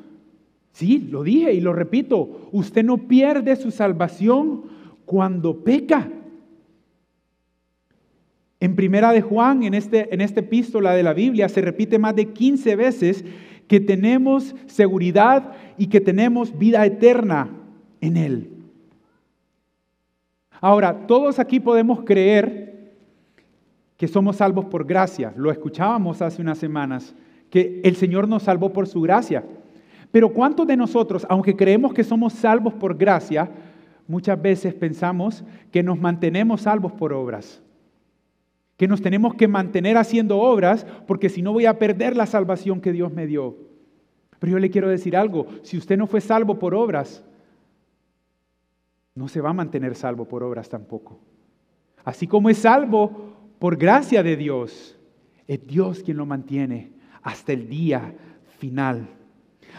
[0.71, 4.63] Sí, lo dije y lo repito, usted no pierde su salvación
[5.05, 6.09] cuando peca.
[8.61, 12.15] En primera de Juan, en, este, en esta epístola de la Biblia, se repite más
[12.15, 13.25] de 15 veces
[13.67, 17.51] que tenemos seguridad y que tenemos vida eterna
[18.01, 18.51] en Él.
[20.61, 22.66] Ahora, todos aquí podemos creer
[23.97, 25.33] que somos salvos por gracia.
[25.37, 27.15] Lo escuchábamos hace unas semanas,
[27.51, 29.45] que el Señor nos salvó por su gracia.
[30.11, 33.51] Pero ¿cuántos de nosotros, aunque creemos que somos salvos por gracia,
[34.07, 37.63] muchas veces pensamos que nos mantenemos salvos por obras?
[38.77, 42.81] Que nos tenemos que mantener haciendo obras porque si no voy a perder la salvación
[42.81, 43.57] que Dios me dio.
[44.39, 47.25] Pero yo le quiero decir algo, si usted no fue salvo por obras,
[49.15, 51.19] no se va a mantener salvo por obras tampoco.
[52.05, 54.97] Así como es salvo por gracia de Dios,
[55.47, 56.91] es Dios quien lo mantiene
[57.23, 58.15] hasta el día
[58.59, 59.09] final.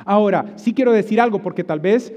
[0.05, 2.13] Ahora, sí quiero decir algo porque tal vez,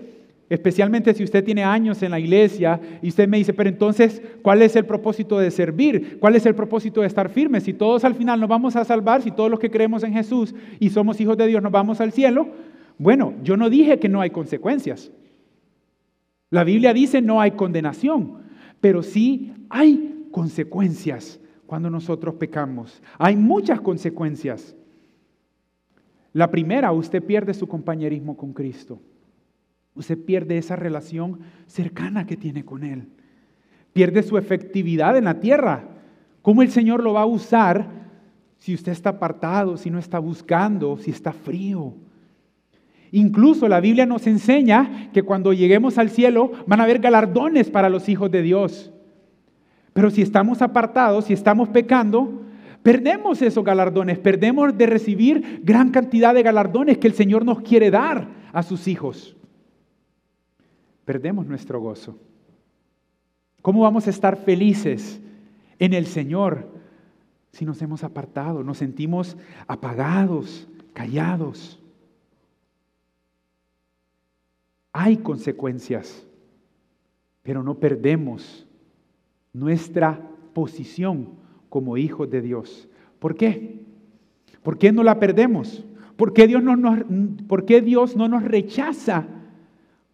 [0.49, 4.63] especialmente si usted tiene años en la iglesia y usted me dice, pero entonces, ¿cuál
[4.63, 6.19] es el propósito de servir?
[6.19, 7.65] ¿Cuál es el propósito de estar firmes?
[7.65, 10.55] Si todos al final nos vamos a salvar, si todos los que creemos en Jesús
[10.79, 12.49] y somos hijos de Dios nos vamos al cielo,
[12.99, 15.11] bueno, yo no dije que no hay consecuencias.
[16.51, 18.43] La Biblia dice no hay condenación,
[18.81, 21.40] pero sí hay consecuencias
[21.71, 23.01] cuando nosotros pecamos.
[23.17, 24.75] Hay muchas consecuencias.
[26.33, 28.99] La primera, usted pierde su compañerismo con Cristo.
[29.95, 33.07] Usted pierde esa relación cercana que tiene con Él.
[33.93, 35.85] Pierde su efectividad en la tierra.
[36.43, 37.87] ¿Cómo el Señor lo va a usar
[38.59, 41.95] si usted está apartado, si no está buscando, si está frío?
[43.13, 47.89] Incluso la Biblia nos enseña que cuando lleguemos al cielo van a haber galardones para
[47.89, 48.93] los hijos de Dios.
[50.01, 52.41] Pero si estamos apartados, si estamos pecando,
[52.83, 57.91] Perdemos esos galardones, perdemos de recibir gran cantidad de galardones que el Señor nos quiere
[57.91, 59.37] dar a sus hijos.
[61.05, 62.19] perdemos nuestro gozo.
[63.61, 65.21] ¿Cómo vamos a estar felices
[65.79, 66.71] en el Señor
[67.53, 69.37] si nos hemos apartado, nos sentimos
[69.67, 71.79] apagados, callados?
[74.95, 76.27] Hay consecuencias,
[77.43, 78.67] pero no perdemos
[79.53, 80.21] nuestra
[80.53, 81.29] posición
[81.69, 82.89] como hijos de Dios.
[83.19, 83.81] ¿Por qué?
[84.63, 85.85] ¿Por qué no la perdemos?
[86.17, 86.99] ¿Por qué Dios no nos,
[87.85, 89.27] Dios no nos rechaza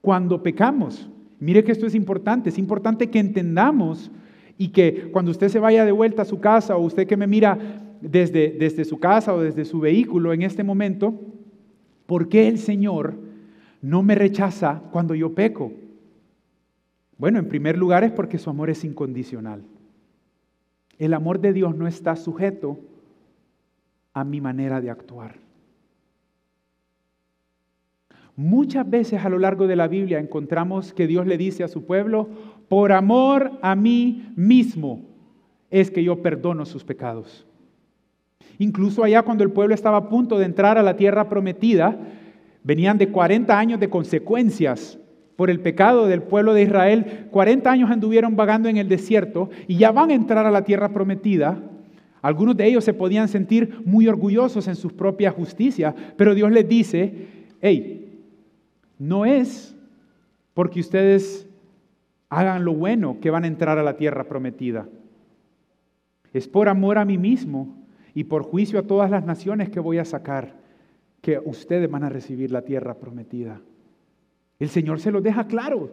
[0.01, 1.09] cuando pecamos?
[1.41, 4.11] Mire que esto es importante, es importante que entendamos
[4.57, 7.27] y que cuando usted se vaya de vuelta a su casa o usted que me
[7.27, 7.59] mira
[8.01, 11.15] desde, desde su casa o desde su vehículo en este momento,
[12.07, 13.15] ¿por qué el Señor
[13.83, 15.73] no me rechaza cuando yo peco?
[17.19, 19.63] Bueno, en primer lugar es porque su amor es incondicional.
[20.99, 22.79] El amor de Dios no está sujeto
[24.13, 25.37] a mi manera de actuar.
[28.35, 31.87] Muchas veces a lo largo de la Biblia encontramos que Dios le dice a su
[31.87, 32.29] pueblo,
[32.69, 35.03] por amor a mí mismo
[35.71, 37.47] es que yo perdono sus pecados.
[38.59, 41.99] Incluso allá cuando el pueblo estaba a punto de entrar a la tierra prometida,
[42.63, 44.99] venían de 40 años de consecuencias
[45.37, 47.29] por el pecado del pueblo de Israel.
[47.31, 50.89] 40 años anduvieron vagando en el desierto y ya van a entrar a la tierra
[50.89, 51.63] prometida.
[52.23, 56.69] Algunos de ellos se podían sentir muy orgullosos en su propia justicia, pero Dios les
[56.69, 57.29] dice,
[57.61, 58.21] hey,
[58.99, 59.77] no es
[60.55, 61.47] porque ustedes
[62.29, 64.89] hagan lo bueno que van a entrar a la tierra prometida.
[66.33, 67.77] Es por amor a mí mismo
[68.15, 70.57] y por juicio a todas las naciones que voy a sacar
[71.21, 73.61] que ustedes van a recibir la tierra prometida.
[74.59, 75.91] El Señor se lo deja claro.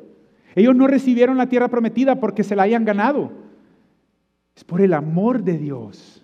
[0.56, 3.32] Ellos no recibieron la tierra prometida porque se la hayan ganado.
[4.56, 6.24] Es por el amor de Dios,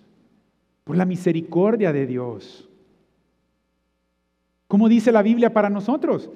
[0.84, 2.68] por la misericordia de Dios.
[4.68, 6.30] ¿Cómo dice la Biblia para nosotros?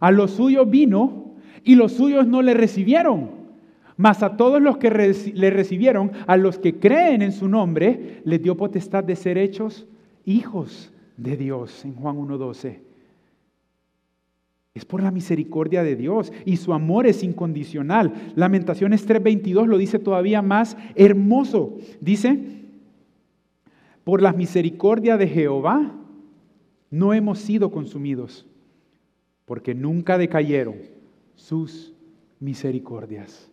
[0.00, 3.38] A los suyos vino y los suyos no le recibieron.
[3.96, 8.42] Mas a todos los que le recibieron, a los que creen en su nombre, les
[8.42, 9.86] dio potestad de ser hechos
[10.24, 12.87] hijos de Dios en Juan 1.12.
[14.78, 18.12] Es por la misericordia de Dios y su amor es incondicional.
[18.36, 21.78] Lamentaciones 3:22 lo dice todavía más hermoso.
[22.00, 22.38] Dice,
[24.04, 25.96] por la misericordia de Jehová
[26.92, 28.46] no hemos sido consumidos
[29.46, 30.76] porque nunca decayeron
[31.34, 31.92] sus
[32.38, 33.50] misericordias.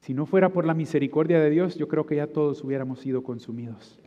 [0.00, 3.22] Si no fuera por la misericordia de Dios, yo creo que ya todos hubiéramos sido
[3.22, 3.98] consumidos.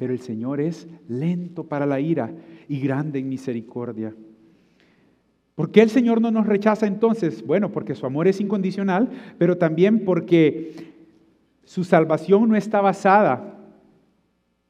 [0.00, 2.32] Pero el Señor es lento para la ira
[2.68, 4.14] y grande en misericordia.
[5.54, 7.44] ¿Por qué el Señor no nos rechaza entonces?
[7.44, 10.72] Bueno, porque su amor es incondicional, pero también porque
[11.64, 13.58] su salvación no está basada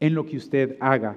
[0.00, 1.16] en lo que usted haga.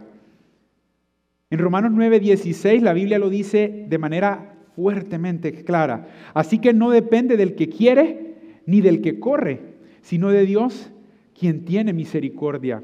[1.50, 6.08] En Romanos 9:16 la Biblia lo dice de manera fuertemente clara.
[6.36, 8.36] Así que no depende del que quiere
[8.68, 9.74] ni del que corre,
[10.04, 10.92] sino de Dios
[11.34, 12.84] quien tiene misericordia.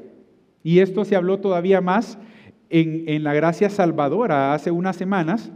[0.62, 2.18] Y esto se habló todavía más
[2.68, 5.52] en, en, la gracia salvadora hace unas semanas,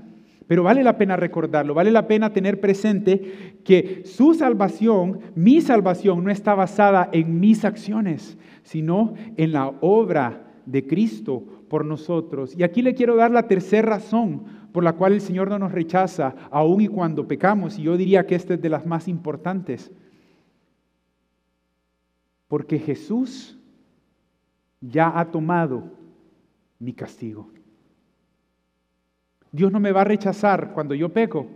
[0.47, 6.25] pero vale la pena recordarlo, vale la pena tener presente que su salvación, mi salvación,
[6.25, 12.55] no está basada en mis acciones, sino en la obra de Cristo por nosotros.
[12.57, 15.73] Y aquí le quiero dar la tercera razón por la cual el Señor no nos
[15.73, 17.79] rechaza, aun y cuando pecamos.
[17.79, 19.91] Y yo diría que esta es de las más importantes.
[22.49, 23.59] Porque Jesús
[24.91, 25.85] ya ha tomado
[26.79, 27.49] mi castigo.
[29.51, 31.47] Dios no me va a rechazar cuando yo peco.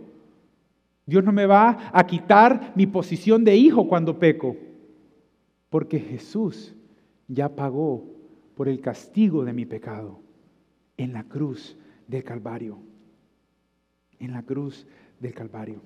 [1.05, 4.55] Dios no me va a quitar mi posición de hijo cuando peco.
[5.69, 6.73] Porque Jesús
[7.27, 8.05] ya pagó
[8.55, 10.19] por el castigo de mi pecado
[10.97, 12.79] en la cruz del Calvario.
[14.19, 14.87] En la cruz
[15.19, 15.81] del Calvario.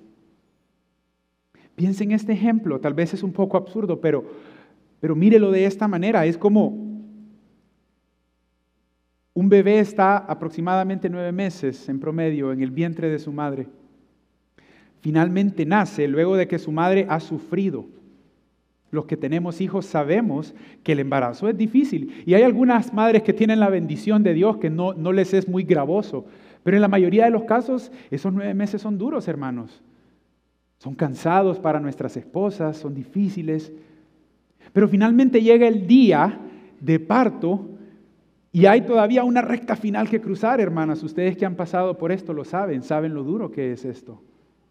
[1.74, 4.24] Piensen en este ejemplo, tal vez es un poco absurdo, pero,
[5.00, 6.24] pero mírelo de esta manera.
[6.24, 6.83] Es como
[9.34, 13.66] un bebé está aproximadamente nueve meses en promedio en el vientre de su madre.
[15.00, 17.84] Finalmente nace luego de que su madre ha sufrido
[18.94, 22.22] los que tenemos hijos sabemos que el embarazo es difícil.
[22.24, 25.48] Y hay algunas madres que tienen la bendición de Dios que no, no les es
[25.48, 26.24] muy gravoso.
[26.62, 29.82] Pero en la mayoría de los casos, esos nueve meses son duros, hermanos.
[30.78, 33.72] Son cansados para nuestras esposas, son difíciles.
[34.72, 36.38] Pero finalmente llega el día
[36.80, 37.68] de parto
[38.54, 41.02] y hay todavía una recta final que cruzar, hermanas.
[41.02, 44.22] Ustedes que han pasado por esto lo saben, saben lo duro que es esto.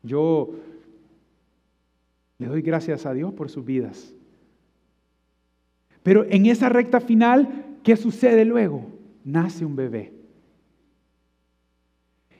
[0.03, 0.51] Yo
[2.37, 4.13] le doy gracias a Dios por sus vidas.
[6.01, 8.85] Pero en esa recta final, ¿qué sucede luego?
[9.25, 10.13] Nace un bebé.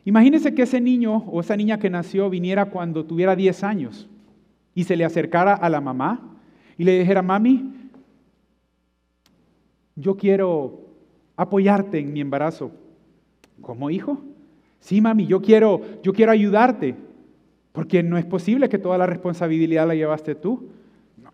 [0.06, 4.10] Imagínese que ese niño o esa niña que nació viniera cuando tuviera 10 años
[4.74, 6.38] y se le acercara a la mamá
[6.78, 7.70] y le dijera, mami,
[9.98, 10.83] yo quiero
[11.36, 12.72] apoyarte en mi embarazo.
[13.62, 14.20] ¿Cómo hijo?
[14.80, 16.96] Sí, mami, yo quiero, yo quiero ayudarte,
[17.72, 20.70] porque no es posible que toda la responsabilidad la llevaste tú.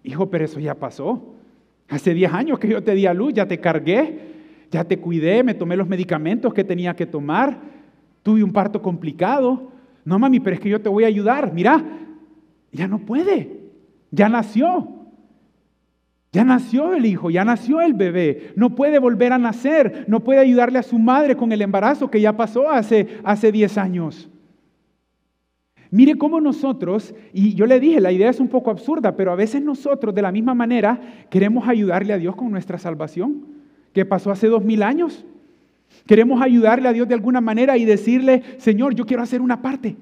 [0.04, 1.34] hijo, pero eso ya pasó.
[1.90, 4.20] Hace 10 años que yo te di a luz, ya te cargué,
[4.72, 7.60] ya te cuidé, me tomé los medicamentos que tenía que tomar,
[8.22, 9.72] tuve un parto complicado.
[10.06, 11.52] No, mami, pero es que yo te voy a ayudar.
[11.52, 11.84] Mira,
[12.72, 13.62] ya no puede,
[14.12, 14.99] ya nació.
[16.32, 20.40] Ya nació el hijo, ya nació el bebé, no puede volver a nacer, no puede
[20.40, 24.30] ayudarle a su madre con el embarazo que ya pasó hace, hace 10 años.
[25.92, 29.36] Mire cómo nosotros, y yo le dije, la idea es un poco absurda, pero a
[29.36, 31.02] veces nosotros de la misma manera
[31.32, 33.46] queremos ayudarle a Dios con nuestra salvación,
[33.92, 35.26] que pasó hace dos mil años.
[36.06, 39.96] Queremos ayudarle a Dios de alguna manera y decirle, Señor, yo quiero hacer una parte,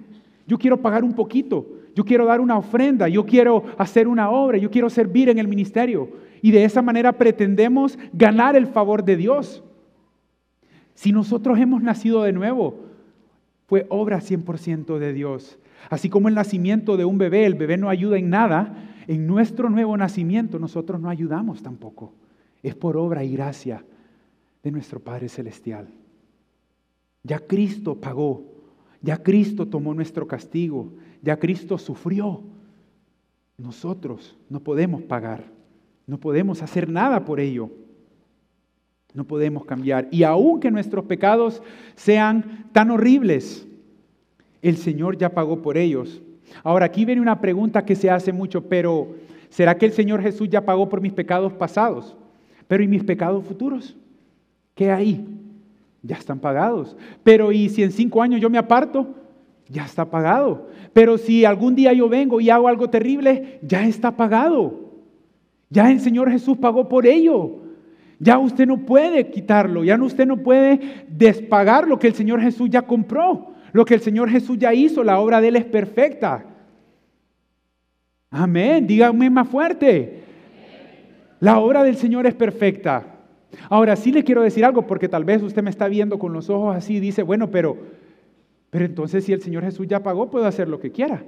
[0.46, 1.66] yo quiero pagar un poquito,
[1.98, 5.48] yo quiero dar una ofrenda, yo quiero hacer una obra, yo quiero servir en el
[5.48, 6.12] ministerio.
[6.44, 9.64] Y de esa manera pretendemos ganar el favor de Dios.
[10.94, 12.86] Si nosotros hemos nacido de nuevo,
[13.66, 15.58] fue obra 100% de Dios.
[15.90, 18.76] Así como el nacimiento de un bebé, el bebé no ayuda en nada,
[19.08, 22.14] en nuestro nuevo nacimiento nosotros no ayudamos tampoco.
[22.62, 23.84] Es por obra y gracia
[24.62, 25.88] de nuestro Padre Celestial.
[27.24, 28.57] Ya Cristo pagó,
[29.02, 30.92] ya Cristo tomó nuestro castigo,
[31.22, 32.42] ya Cristo sufrió.
[33.58, 35.44] Nosotros no podemos pagar,
[36.06, 37.70] no podemos hacer nada por ello.
[39.14, 40.08] No podemos cambiar.
[40.12, 41.64] Y aunque nuestros pecados
[41.96, 43.68] sean tan horribles,
[44.62, 46.22] el Señor ya pagó por ellos.
[46.64, 49.16] Ahora aquí viene una pregunta que se hace mucho, pero
[49.50, 52.16] ¿será que el Señor Jesús ya pagó por mis pecados pasados?
[52.68, 53.96] Pero ¿y mis pecados futuros?
[54.76, 55.26] ¿Qué hay?
[56.08, 56.96] Ya están pagados.
[57.22, 59.14] Pero ¿y si en cinco años yo me aparto?
[59.68, 60.70] Ya está pagado.
[60.94, 64.88] Pero si algún día yo vengo y hago algo terrible, ya está pagado.
[65.70, 67.60] Ya el Señor Jesús pagó por ello.
[68.20, 72.70] Ya usted no puede quitarlo, ya usted no puede despagar lo que el Señor Jesús
[72.70, 73.54] ya compró.
[73.74, 76.46] Lo que el Señor Jesús ya hizo, la obra de Él es perfecta.
[78.32, 80.24] Amén, dígame más fuerte.
[81.42, 83.17] La obra del Señor es perfecta.
[83.70, 86.50] Ahora sí le quiero decir algo porque tal vez usted me está viendo con los
[86.50, 87.78] ojos así y dice, bueno, pero,
[88.70, 91.24] pero entonces si el Señor Jesús ya pagó, puedo hacer lo que quiera.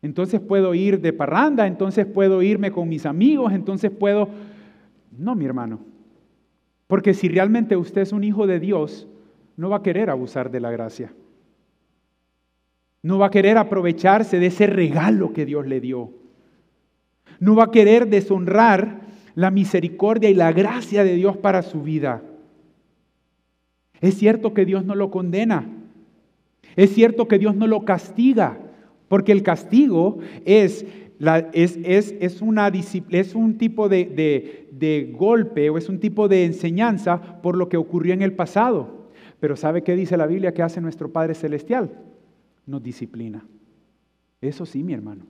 [0.00, 4.28] Entonces puedo ir de parranda, entonces puedo irme con mis amigos, entonces puedo...
[5.16, 5.80] No, mi hermano.
[6.86, 9.08] Porque si realmente usted es un hijo de Dios,
[9.56, 11.12] no va a querer abusar de la gracia.
[13.02, 16.10] No va a querer aprovecharse de ese regalo que Dios le dio.
[17.40, 19.07] No va a querer deshonrar
[19.38, 22.22] la misericordia y la gracia de Dios para su vida.
[24.00, 25.64] Es cierto que Dios no lo condena.
[26.74, 28.58] Es cierto que Dios no lo castiga,
[29.06, 30.84] porque el castigo es,
[31.52, 37.40] es, es, una, es un tipo de, de golpe o es un tipo de enseñanza
[37.40, 39.08] por lo que ocurrió en el pasado.
[39.38, 41.90] Pero ¿sabe qué dice la Biblia que hace nuestro Padre Celestial?
[42.66, 43.46] Nos disciplina.
[44.40, 45.26] Eso sí, mi hermano.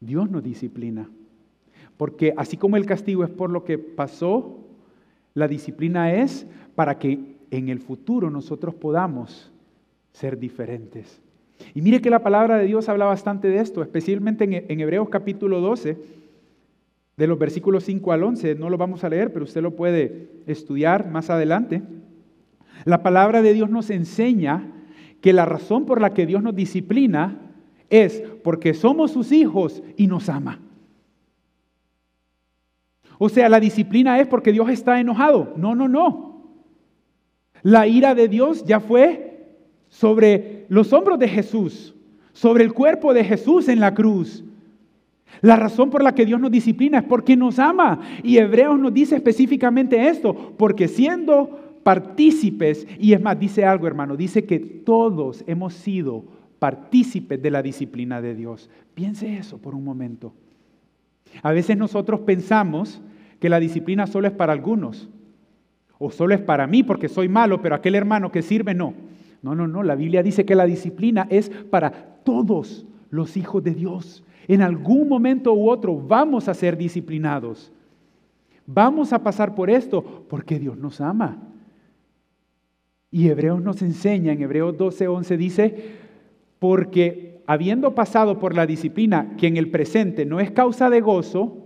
[0.00, 1.10] Dios nos disciplina.
[2.00, 4.56] Porque así como el castigo es por lo que pasó,
[5.34, 9.52] la disciplina es para que en el futuro nosotros podamos
[10.10, 11.20] ser diferentes.
[11.74, 15.60] Y mire que la palabra de Dios habla bastante de esto, especialmente en, Hebreos capítulo
[15.60, 15.98] 12,
[17.18, 18.54] de los versículos 5 al 11.
[18.54, 21.82] No lo vamos a leer, pero usted lo puede estudiar más adelante.
[22.86, 24.72] La palabra de Dios nos enseña
[25.20, 27.36] que la razón por la que Dios nos disciplina
[27.90, 30.60] es porque somos sus hijos y nos ama.
[33.22, 35.52] O sea, la disciplina es porque Dios está enojado.
[35.54, 36.40] No, no, no.
[37.60, 39.46] La ira de Dios ya fue
[39.90, 41.94] sobre los hombros de Jesús,
[42.32, 44.42] sobre el cuerpo de Jesús en la cruz.
[45.42, 48.00] La razón por la que Dios nos disciplina es porque nos ama.
[48.22, 54.16] Y Hebreos nos dice específicamente esto, porque siendo partícipes, y es más, dice algo hermano,
[54.16, 56.24] dice que todos hemos sido
[56.58, 58.70] partícipes de la disciplina de Dios.
[58.94, 60.32] Piense eso por un momento.
[61.42, 63.02] A veces nosotros pensamos
[63.40, 65.08] que la disciplina solo es para algunos,
[65.98, 68.94] o solo es para mí porque soy malo, pero aquel hermano que sirve no.
[69.42, 71.90] No, no, no, la Biblia dice que la disciplina es para
[72.24, 74.22] todos los hijos de Dios.
[74.46, 77.72] En algún momento u otro vamos a ser disciplinados.
[78.66, 81.38] Vamos a pasar por esto porque Dios nos ama.
[83.10, 85.84] Y Hebreos nos enseña, en Hebreos 12, 11 dice,
[86.58, 91.59] porque habiendo pasado por la disciplina que en el presente no es causa de gozo,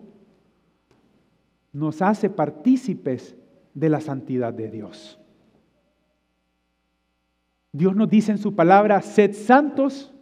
[1.75, 3.37] nos hace partícipes
[3.75, 5.19] de la santidad de Dios.
[7.73, 10.15] Dios nos dice en su palabra, sed santos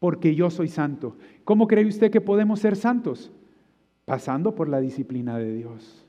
[0.00, 1.16] porque yo soy santo.
[1.44, 3.30] ¿Cómo cree usted que podemos ser santos?
[4.04, 6.04] Pasando por la disciplina de Dios.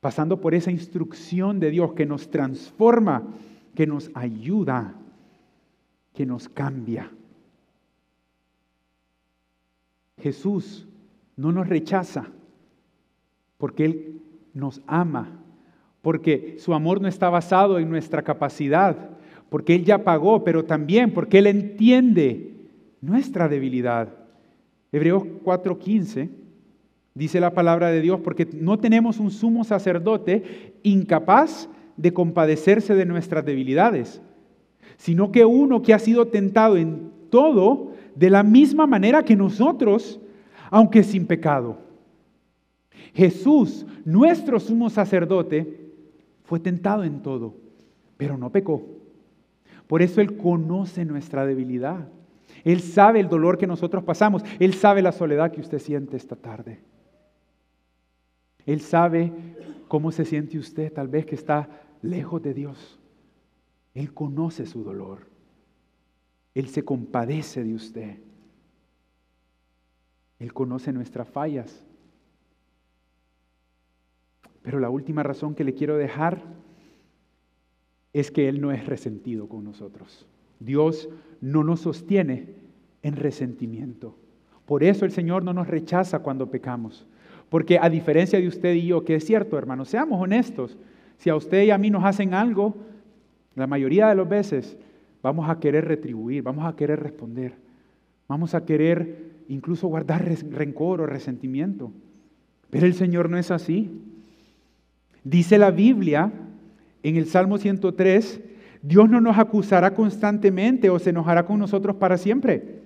[0.00, 3.28] Pasando por esa instrucción de Dios que nos transforma,
[3.74, 4.94] que nos ayuda,
[6.14, 7.10] que nos cambia.
[10.16, 10.86] Jesús
[11.36, 12.30] no nos rechaza
[13.60, 14.20] porque Él
[14.54, 15.28] nos ama,
[16.02, 19.10] porque su amor no está basado en nuestra capacidad,
[19.50, 22.54] porque Él ya pagó, pero también porque Él entiende
[23.00, 24.08] nuestra debilidad.
[24.90, 26.30] Hebreos 4:15
[27.14, 33.04] dice la palabra de Dios, porque no tenemos un sumo sacerdote incapaz de compadecerse de
[33.04, 34.22] nuestras debilidades,
[34.96, 40.18] sino que uno que ha sido tentado en todo de la misma manera que nosotros,
[40.70, 41.89] aunque sin pecado.
[43.14, 45.92] Jesús, nuestro sumo sacerdote,
[46.44, 47.54] fue tentado en todo,
[48.16, 48.82] pero no pecó.
[49.86, 52.08] Por eso Él conoce nuestra debilidad.
[52.64, 54.42] Él sabe el dolor que nosotros pasamos.
[54.58, 56.80] Él sabe la soledad que usted siente esta tarde.
[58.66, 59.32] Él sabe
[59.88, 61.68] cómo se siente usted tal vez que está
[62.02, 63.00] lejos de Dios.
[63.94, 65.26] Él conoce su dolor.
[66.54, 68.18] Él se compadece de usted.
[70.38, 71.84] Él conoce nuestras fallas.
[74.62, 76.42] Pero la última razón que le quiero dejar
[78.12, 80.26] es que Él no es resentido con nosotros.
[80.58, 81.08] Dios
[81.40, 82.54] no nos sostiene
[83.02, 84.16] en resentimiento.
[84.66, 87.06] Por eso el Señor no nos rechaza cuando pecamos.
[87.48, 90.76] Porque a diferencia de usted y yo, que es cierto, hermanos, seamos honestos,
[91.16, 92.76] si a usted y a mí nos hacen algo,
[93.54, 94.78] la mayoría de las veces
[95.22, 97.54] vamos a querer retribuir, vamos a querer responder,
[98.28, 101.90] vamos a querer incluso guardar rencor o resentimiento.
[102.70, 103.90] Pero el Señor no es así.
[105.24, 106.32] Dice la Biblia
[107.02, 108.40] en el Salmo 103,
[108.82, 112.80] Dios no nos acusará constantemente o se enojará con nosotros para siempre.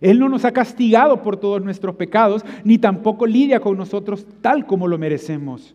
[0.00, 4.66] Él no nos ha castigado por todos nuestros pecados, ni tampoco lidia con nosotros tal
[4.66, 5.74] como lo merecemos.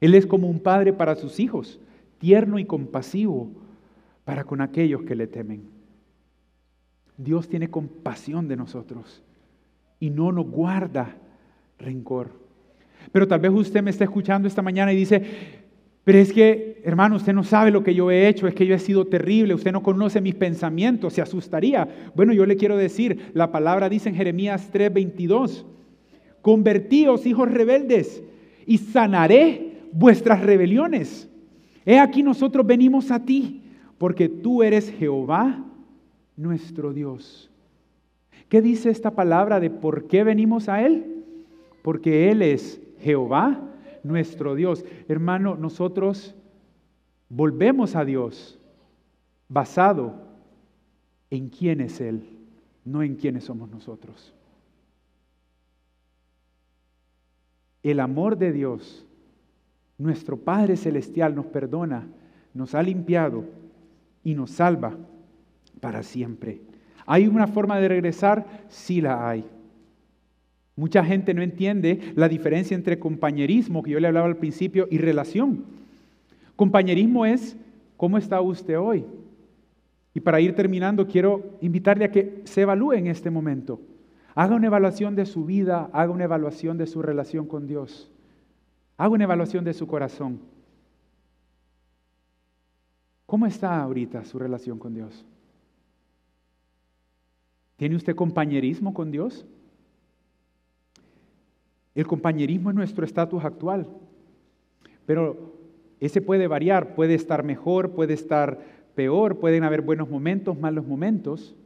[0.00, 1.80] Él es como un padre para sus hijos,
[2.18, 3.48] tierno y compasivo
[4.24, 5.62] para con aquellos que le temen.
[7.16, 9.22] Dios tiene compasión de nosotros
[10.00, 11.16] y no nos guarda
[11.78, 12.45] rencor.
[13.12, 15.22] Pero tal vez usted me está escuchando esta mañana y dice,
[16.06, 18.76] pero es que, hermano, usted no sabe lo que yo he hecho, es que yo
[18.76, 22.12] he sido terrible, usted no conoce mis pensamientos, se asustaría.
[22.14, 25.64] Bueno, yo le quiero decir, la palabra dice en Jeremías 3:22,
[26.42, 28.22] convertíos hijos rebeldes
[28.66, 31.28] y sanaré vuestras rebeliones.
[31.84, 33.62] He aquí nosotros venimos a ti,
[33.98, 35.64] porque tú eres Jehová
[36.36, 37.50] nuestro Dios.
[38.48, 41.24] ¿Qué dice esta palabra de por qué venimos a Él?
[41.82, 43.60] Porque Él es Jehová
[44.02, 44.84] nuestro Dios.
[45.08, 46.34] Hermano, nosotros
[47.28, 48.58] volvemos a Dios
[49.48, 50.14] basado
[51.30, 52.22] en quién es Él,
[52.84, 54.32] no en quiénes somos nosotros.
[57.82, 59.06] El amor de Dios,
[59.98, 62.06] nuestro Padre Celestial nos perdona,
[62.54, 63.44] nos ha limpiado
[64.24, 64.96] y nos salva
[65.80, 66.60] para siempre.
[67.06, 68.64] ¿Hay una forma de regresar?
[68.68, 69.44] Sí la hay.
[70.76, 74.98] Mucha gente no entiende la diferencia entre compañerismo, que yo le hablaba al principio, y
[74.98, 75.64] relación.
[76.54, 77.56] Compañerismo es
[77.96, 79.06] cómo está usted hoy.
[80.12, 83.80] Y para ir terminando, quiero invitarle a que se evalúe en este momento.
[84.34, 88.10] Haga una evaluación de su vida, haga una evaluación de su relación con Dios.
[88.98, 90.40] Haga una evaluación de su corazón.
[93.24, 95.24] ¿Cómo está ahorita su relación con Dios?
[97.76, 99.46] ¿Tiene usted compañerismo con Dios?
[101.96, 103.88] El compañerismo es nuestro estatus actual,
[105.06, 105.56] pero
[105.98, 108.60] ese puede variar, puede estar mejor, puede estar
[108.94, 111.56] peor, pueden haber buenos momentos, malos momentos,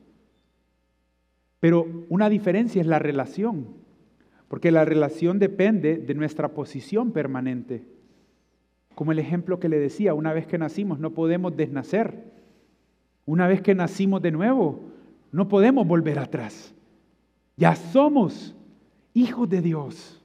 [1.59, 3.67] pero una diferencia es la relación,
[4.47, 7.85] porque la relación depende de nuestra posición permanente.
[8.95, 12.31] Como el ejemplo que le decía, una vez que nacimos no podemos desnacer.
[13.27, 14.91] Una vez que nacimos de nuevo,
[15.33, 16.75] no podemos volver atrás.
[17.57, 18.57] Ya somos
[19.15, 20.20] hijos de Dios.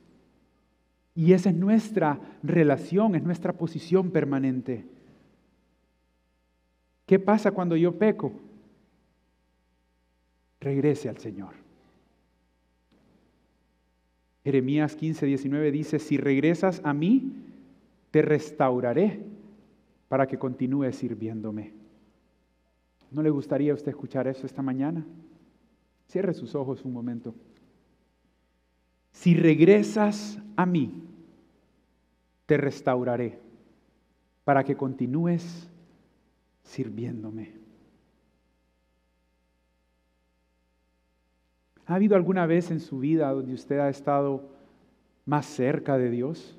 [1.16, 4.86] Y esa es nuestra relación, es nuestra posición permanente.
[7.06, 8.34] ¿Qué pasa cuando yo peco?
[10.60, 11.54] Regrese al Señor.
[14.44, 17.34] Jeremías 15, 19 dice, si regresas a mí,
[18.12, 19.22] te restauraré
[20.10, 21.74] para que continúes sirviéndome.
[23.10, 25.06] ¿No le gustaría a usted escuchar eso esta mañana?
[26.08, 27.34] Cierre sus ojos un momento.
[29.12, 31.05] Si regresas a mí,
[32.46, 33.40] te restauraré
[34.44, 35.70] para que continúes
[36.64, 37.54] sirviéndome.
[41.88, 44.50] ¿Ha habido alguna vez en su vida donde usted ha estado
[45.26, 46.58] más cerca de Dios?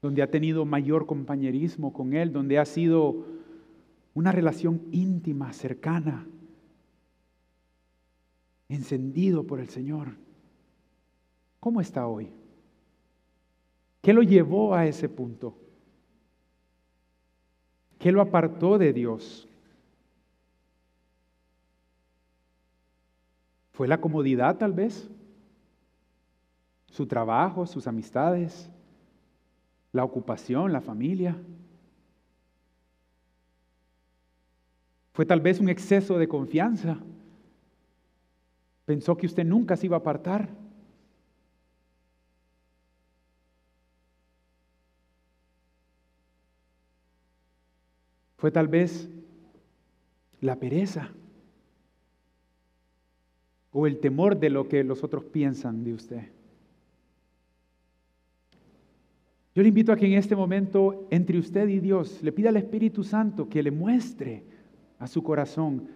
[0.00, 3.26] Donde ha tenido mayor compañerismo con Él, donde ha sido
[4.14, 6.26] una relación íntima, cercana,
[8.68, 10.16] encendido por el Señor.
[11.58, 12.32] ¿Cómo está hoy?
[14.00, 15.54] ¿Qué lo llevó a ese punto?
[17.98, 19.46] ¿Qué lo apartó de Dios?
[23.72, 25.10] ¿Fue la comodidad tal vez?
[26.90, 28.70] ¿Su trabajo, sus amistades?
[29.92, 31.36] ¿La ocupación, la familia?
[35.12, 36.98] ¿Fue tal vez un exceso de confianza?
[38.86, 40.48] ¿Pensó que usted nunca se iba a apartar?
[48.40, 49.06] Fue tal vez
[50.40, 51.10] la pereza
[53.70, 56.22] o el temor de lo que los otros piensan de usted.
[59.54, 62.56] Yo le invito a que en este momento, entre usted y Dios, le pida al
[62.56, 64.42] Espíritu Santo que le muestre
[64.98, 65.88] a su corazón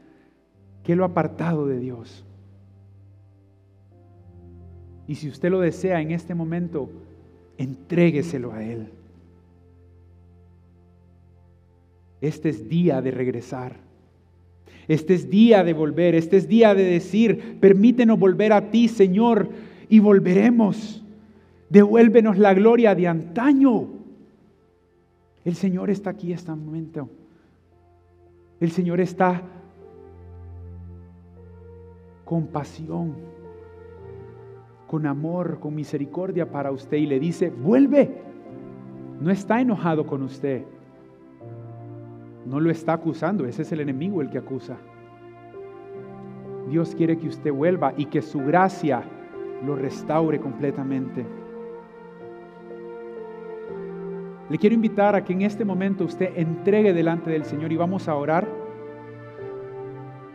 [0.82, 2.26] que lo ha apartado de Dios.
[5.06, 6.90] Y si usted lo desea en este momento,
[7.56, 8.90] entrégueselo a Él.
[12.20, 13.76] Este es día de regresar.
[14.88, 16.14] Este es día de volver.
[16.14, 19.48] Este es día de decir, permítenos volver a ti, Señor,
[19.88, 21.04] y volveremos.
[21.68, 23.88] Devuélvenos la gloria de antaño.
[25.44, 27.08] El Señor está aquí este momento.
[28.60, 29.42] El Señor está
[32.24, 33.14] con pasión,
[34.86, 38.22] con amor, con misericordia para usted y le dice, vuelve.
[39.20, 40.64] No está enojado con usted.
[42.46, 44.76] No lo está acusando, ese es el enemigo el que acusa.
[46.68, 49.02] Dios quiere que usted vuelva y que su gracia
[49.64, 51.24] lo restaure completamente.
[54.50, 58.08] Le quiero invitar a que en este momento usted entregue delante del Señor y vamos
[58.08, 58.46] a orar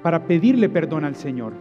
[0.02, 1.54] para pedirle perdón al Señor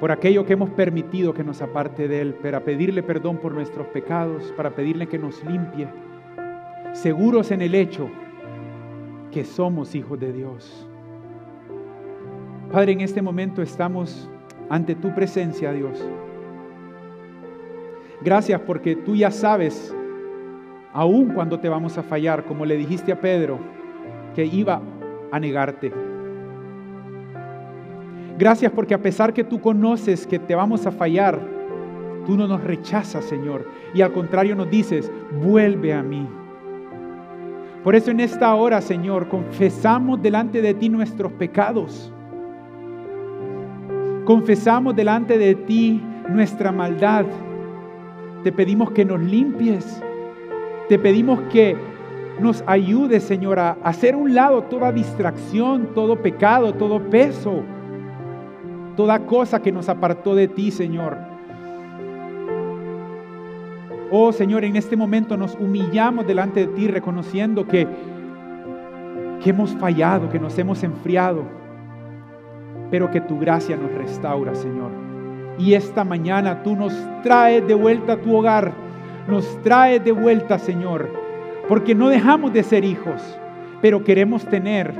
[0.00, 3.86] por aquello que hemos permitido que nos aparte de Él, para pedirle perdón por nuestros
[3.86, 5.88] pecados, para pedirle que nos limpie
[6.94, 8.08] seguros en el hecho
[9.32, 10.86] que somos hijos de Dios.
[12.72, 14.30] Padre, en este momento estamos
[14.70, 16.02] ante tu presencia, Dios.
[18.22, 19.94] Gracias porque tú ya sabes,
[20.92, 23.58] aun cuando te vamos a fallar, como le dijiste a Pedro,
[24.34, 24.80] que iba
[25.32, 25.92] a negarte.
[28.38, 31.40] Gracias porque a pesar que tú conoces que te vamos a fallar,
[32.24, 33.68] tú no nos rechazas, Señor.
[33.94, 35.10] Y al contrario nos dices,
[35.42, 36.26] vuelve a mí.
[37.84, 42.10] Por eso en esta hora, Señor, confesamos delante de ti nuestros pecados.
[44.24, 47.26] Confesamos delante de ti nuestra maldad.
[48.42, 50.02] Te pedimos que nos limpies.
[50.88, 51.76] Te pedimos que
[52.40, 57.62] nos ayudes, Señor, a hacer un lado toda distracción, todo pecado, todo peso,
[58.96, 61.33] toda cosa que nos apartó de ti, Señor.
[64.10, 67.86] Oh Señor, en este momento nos humillamos delante de ti reconociendo que,
[69.42, 71.44] que hemos fallado, que nos hemos enfriado,
[72.90, 74.90] pero que tu gracia nos restaura, Señor.
[75.58, 76.92] Y esta mañana tú nos
[77.22, 78.72] traes de vuelta a tu hogar,
[79.28, 81.08] nos traes de vuelta, Señor,
[81.68, 83.22] porque no dejamos de ser hijos,
[83.80, 84.92] pero queremos tener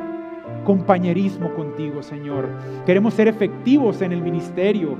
[0.65, 2.49] compañerismo contigo, Señor.
[2.87, 4.97] Queremos ser efectivos en el ministerio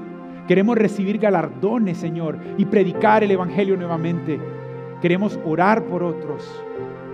[0.47, 4.39] Queremos recibir galardones, Señor, y predicar el Evangelio nuevamente.
[5.01, 6.63] Queremos orar por otros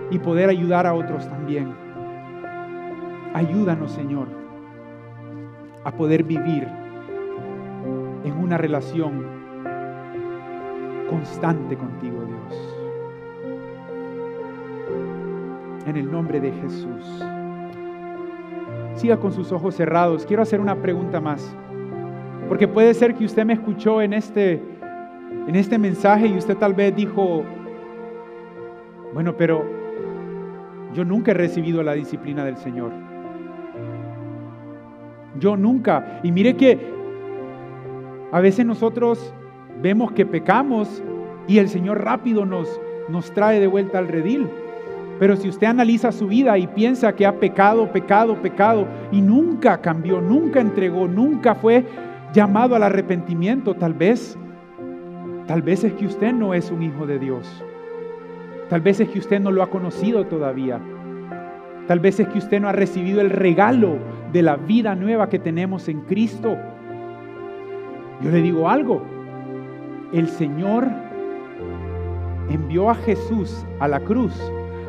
[0.09, 1.73] y poder ayudar a otros también.
[3.33, 4.27] Ayúdanos, Señor,
[5.85, 6.67] a poder vivir
[8.25, 9.23] en una relación
[11.09, 12.75] constante contigo, Dios.
[15.87, 17.23] En el nombre de Jesús.
[18.95, 20.25] Siga con sus ojos cerrados.
[20.25, 21.55] Quiero hacer una pregunta más.
[22.51, 24.61] Porque puede ser que usted me escuchó en este,
[25.47, 27.45] en este mensaje y usted tal vez dijo,
[29.13, 29.63] bueno, pero
[30.93, 32.91] yo nunca he recibido la disciplina del Señor.
[35.39, 36.19] Yo nunca.
[36.23, 36.77] Y mire que
[38.33, 39.33] a veces nosotros
[39.81, 41.01] vemos que pecamos
[41.47, 44.49] y el Señor rápido nos, nos trae de vuelta al redil.
[45.19, 49.79] Pero si usted analiza su vida y piensa que ha pecado, pecado, pecado y nunca
[49.79, 51.85] cambió, nunca entregó, nunca fue
[52.33, 54.37] llamado al arrepentimiento, tal vez,
[55.47, 57.63] tal vez es que usted no es un hijo de Dios.
[58.69, 60.79] Tal vez es que usted no lo ha conocido todavía.
[61.87, 63.97] Tal vez es que usted no ha recibido el regalo
[64.31, 66.57] de la vida nueva que tenemos en Cristo.
[68.21, 69.01] Yo le digo algo.
[70.13, 70.87] El Señor
[72.49, 74.33] envió a Jesús a la cruz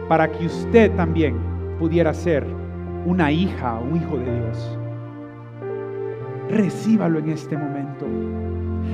[0.09, 1.37] para que usted también
[1.79, 2.47] pudiera ser
[3.05, 4.79] una hija, un hijo de Dios.
[6.51, 8.07] Recíbalo en este momento.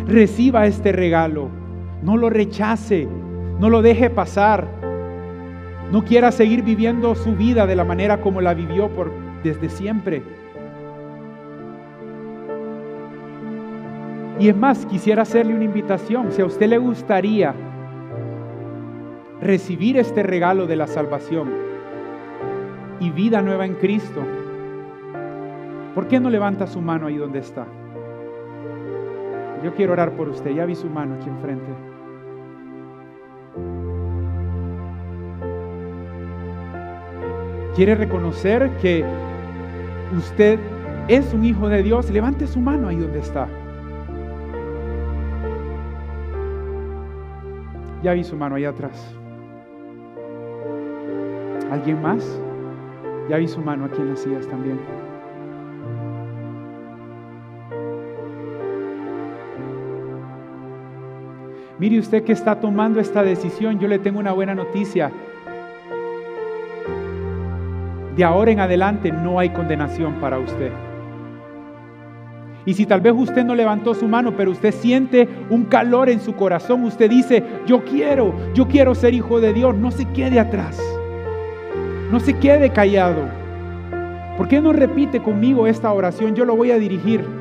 [0.06, 1.48] Reciba este regalo.
[2.02, 3.08] No lo rechace.
[3.58, 4.68] No lo deje pasar.
[5.90, 8.90] No quiera seguir viviendo su vida de la manera como la vivió
[9.42, 10.22] desde siempre.
[14.38, 16.30] Y es más, quisiera hacerle una invitación.
[16.30, 17.54] Si a usted le gustaría
[19.40, 21.48] recibir este regalo de la salvación
[23.00, 24.22] y vida nueva en Cristo,
[25.98, 27.66] ¿por qué no levanta su mano ahí donde está?
[29.64, 30.52] Yo quiero orar por usted.
[30.52, 31.72] Ya vi su mano aquí enfrente.
[37.74, 39.04] ¿Quiere reconocer que
[40.16, 40.60] usted
[41.08, 42.08] es un hijo de Dios?
[42.12, 43.48] Levante su mano ahí donde está.
[48.04, 49.16] Ya vi su mano ahí atrás.
[51.72, 52.40] ¿Alguien más?
[53.28, 55.07] Ya vi su mano aquí en las sillas también.
[61.78, 65.12] Mire usted que está tomando esta decisión, yo le tengo una buena noticia.
[68.16, 70.72] De ahora en adelante no hay condenación para usted.
[72.66, 76.20] Y si tal vez usted no levantó su mano, pero usted siente un calor en
[76.20, 80.40] su corazón, usted dice, yo quiero, yo quiero ser hijo de Dios, no se quede
[80.40, 80.82] atrás.
[82.10, 83.22] No se quede callado.
[84.36, 86.34] ¿Por qué no repite conmigo esta oración?
[86.34, 87.37] Yo lo voy a dirigir.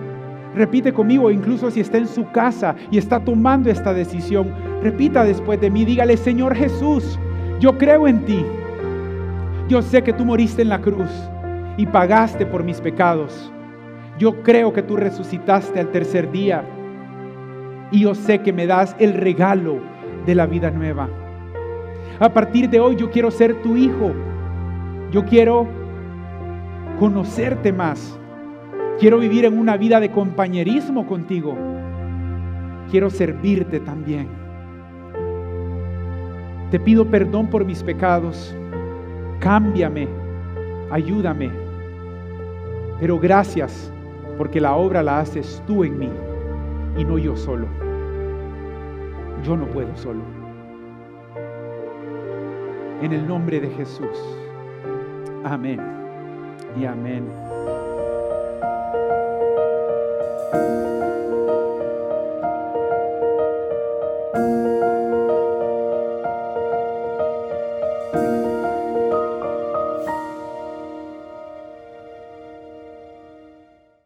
[0.55, 4.53] Repite conmigo, incluso si está en su casa y está tomando esta decisión.
[4.81, 7.19] Repita después de mí, dígale, Señor Jesús,
[7.59, 8.45] yo creo en ti.
[9.67, 11.09] Yo sé que tú moriste en la cruz
[11.77, 13.51] y pagaste por mis pecados.
[14.17, 16.63] Yo creo que tú resucitaste al tercer día.
[17.91, 19.79] Y yo sé que me das el regalo
[20.25, 21.09] de la vida nueva.
[22.19, 24.11] A partir de hoy yo quiero ser tu hijo
[25.11, 25.67] yo quiero
[26.99, 28.16] conocerte más.
[28.99, 31.55] Quiero vivir en una vida de compañerismo contigo.
[32.89, 34.27] Quiero servirte también.
[36.71, 38.55] Te pido perdón por mis pecados.
[39.39, 40.07] Cámbiame.
[40.89, 41.51] Ayúdame.
[42.99, 43.93] Pero gracias
[44.37, 46.09] porque la obra la haces tú en mí
[46.97, 47.67] y no yo solo.
[49.43, 50.21] Yo no puedo solo.
[53.03, 54.39] En el nombre de Jesús.
[55.43, 55.79] Amén
[56.79, 57.25] y amén.
[60.51, 60.86] Thank you.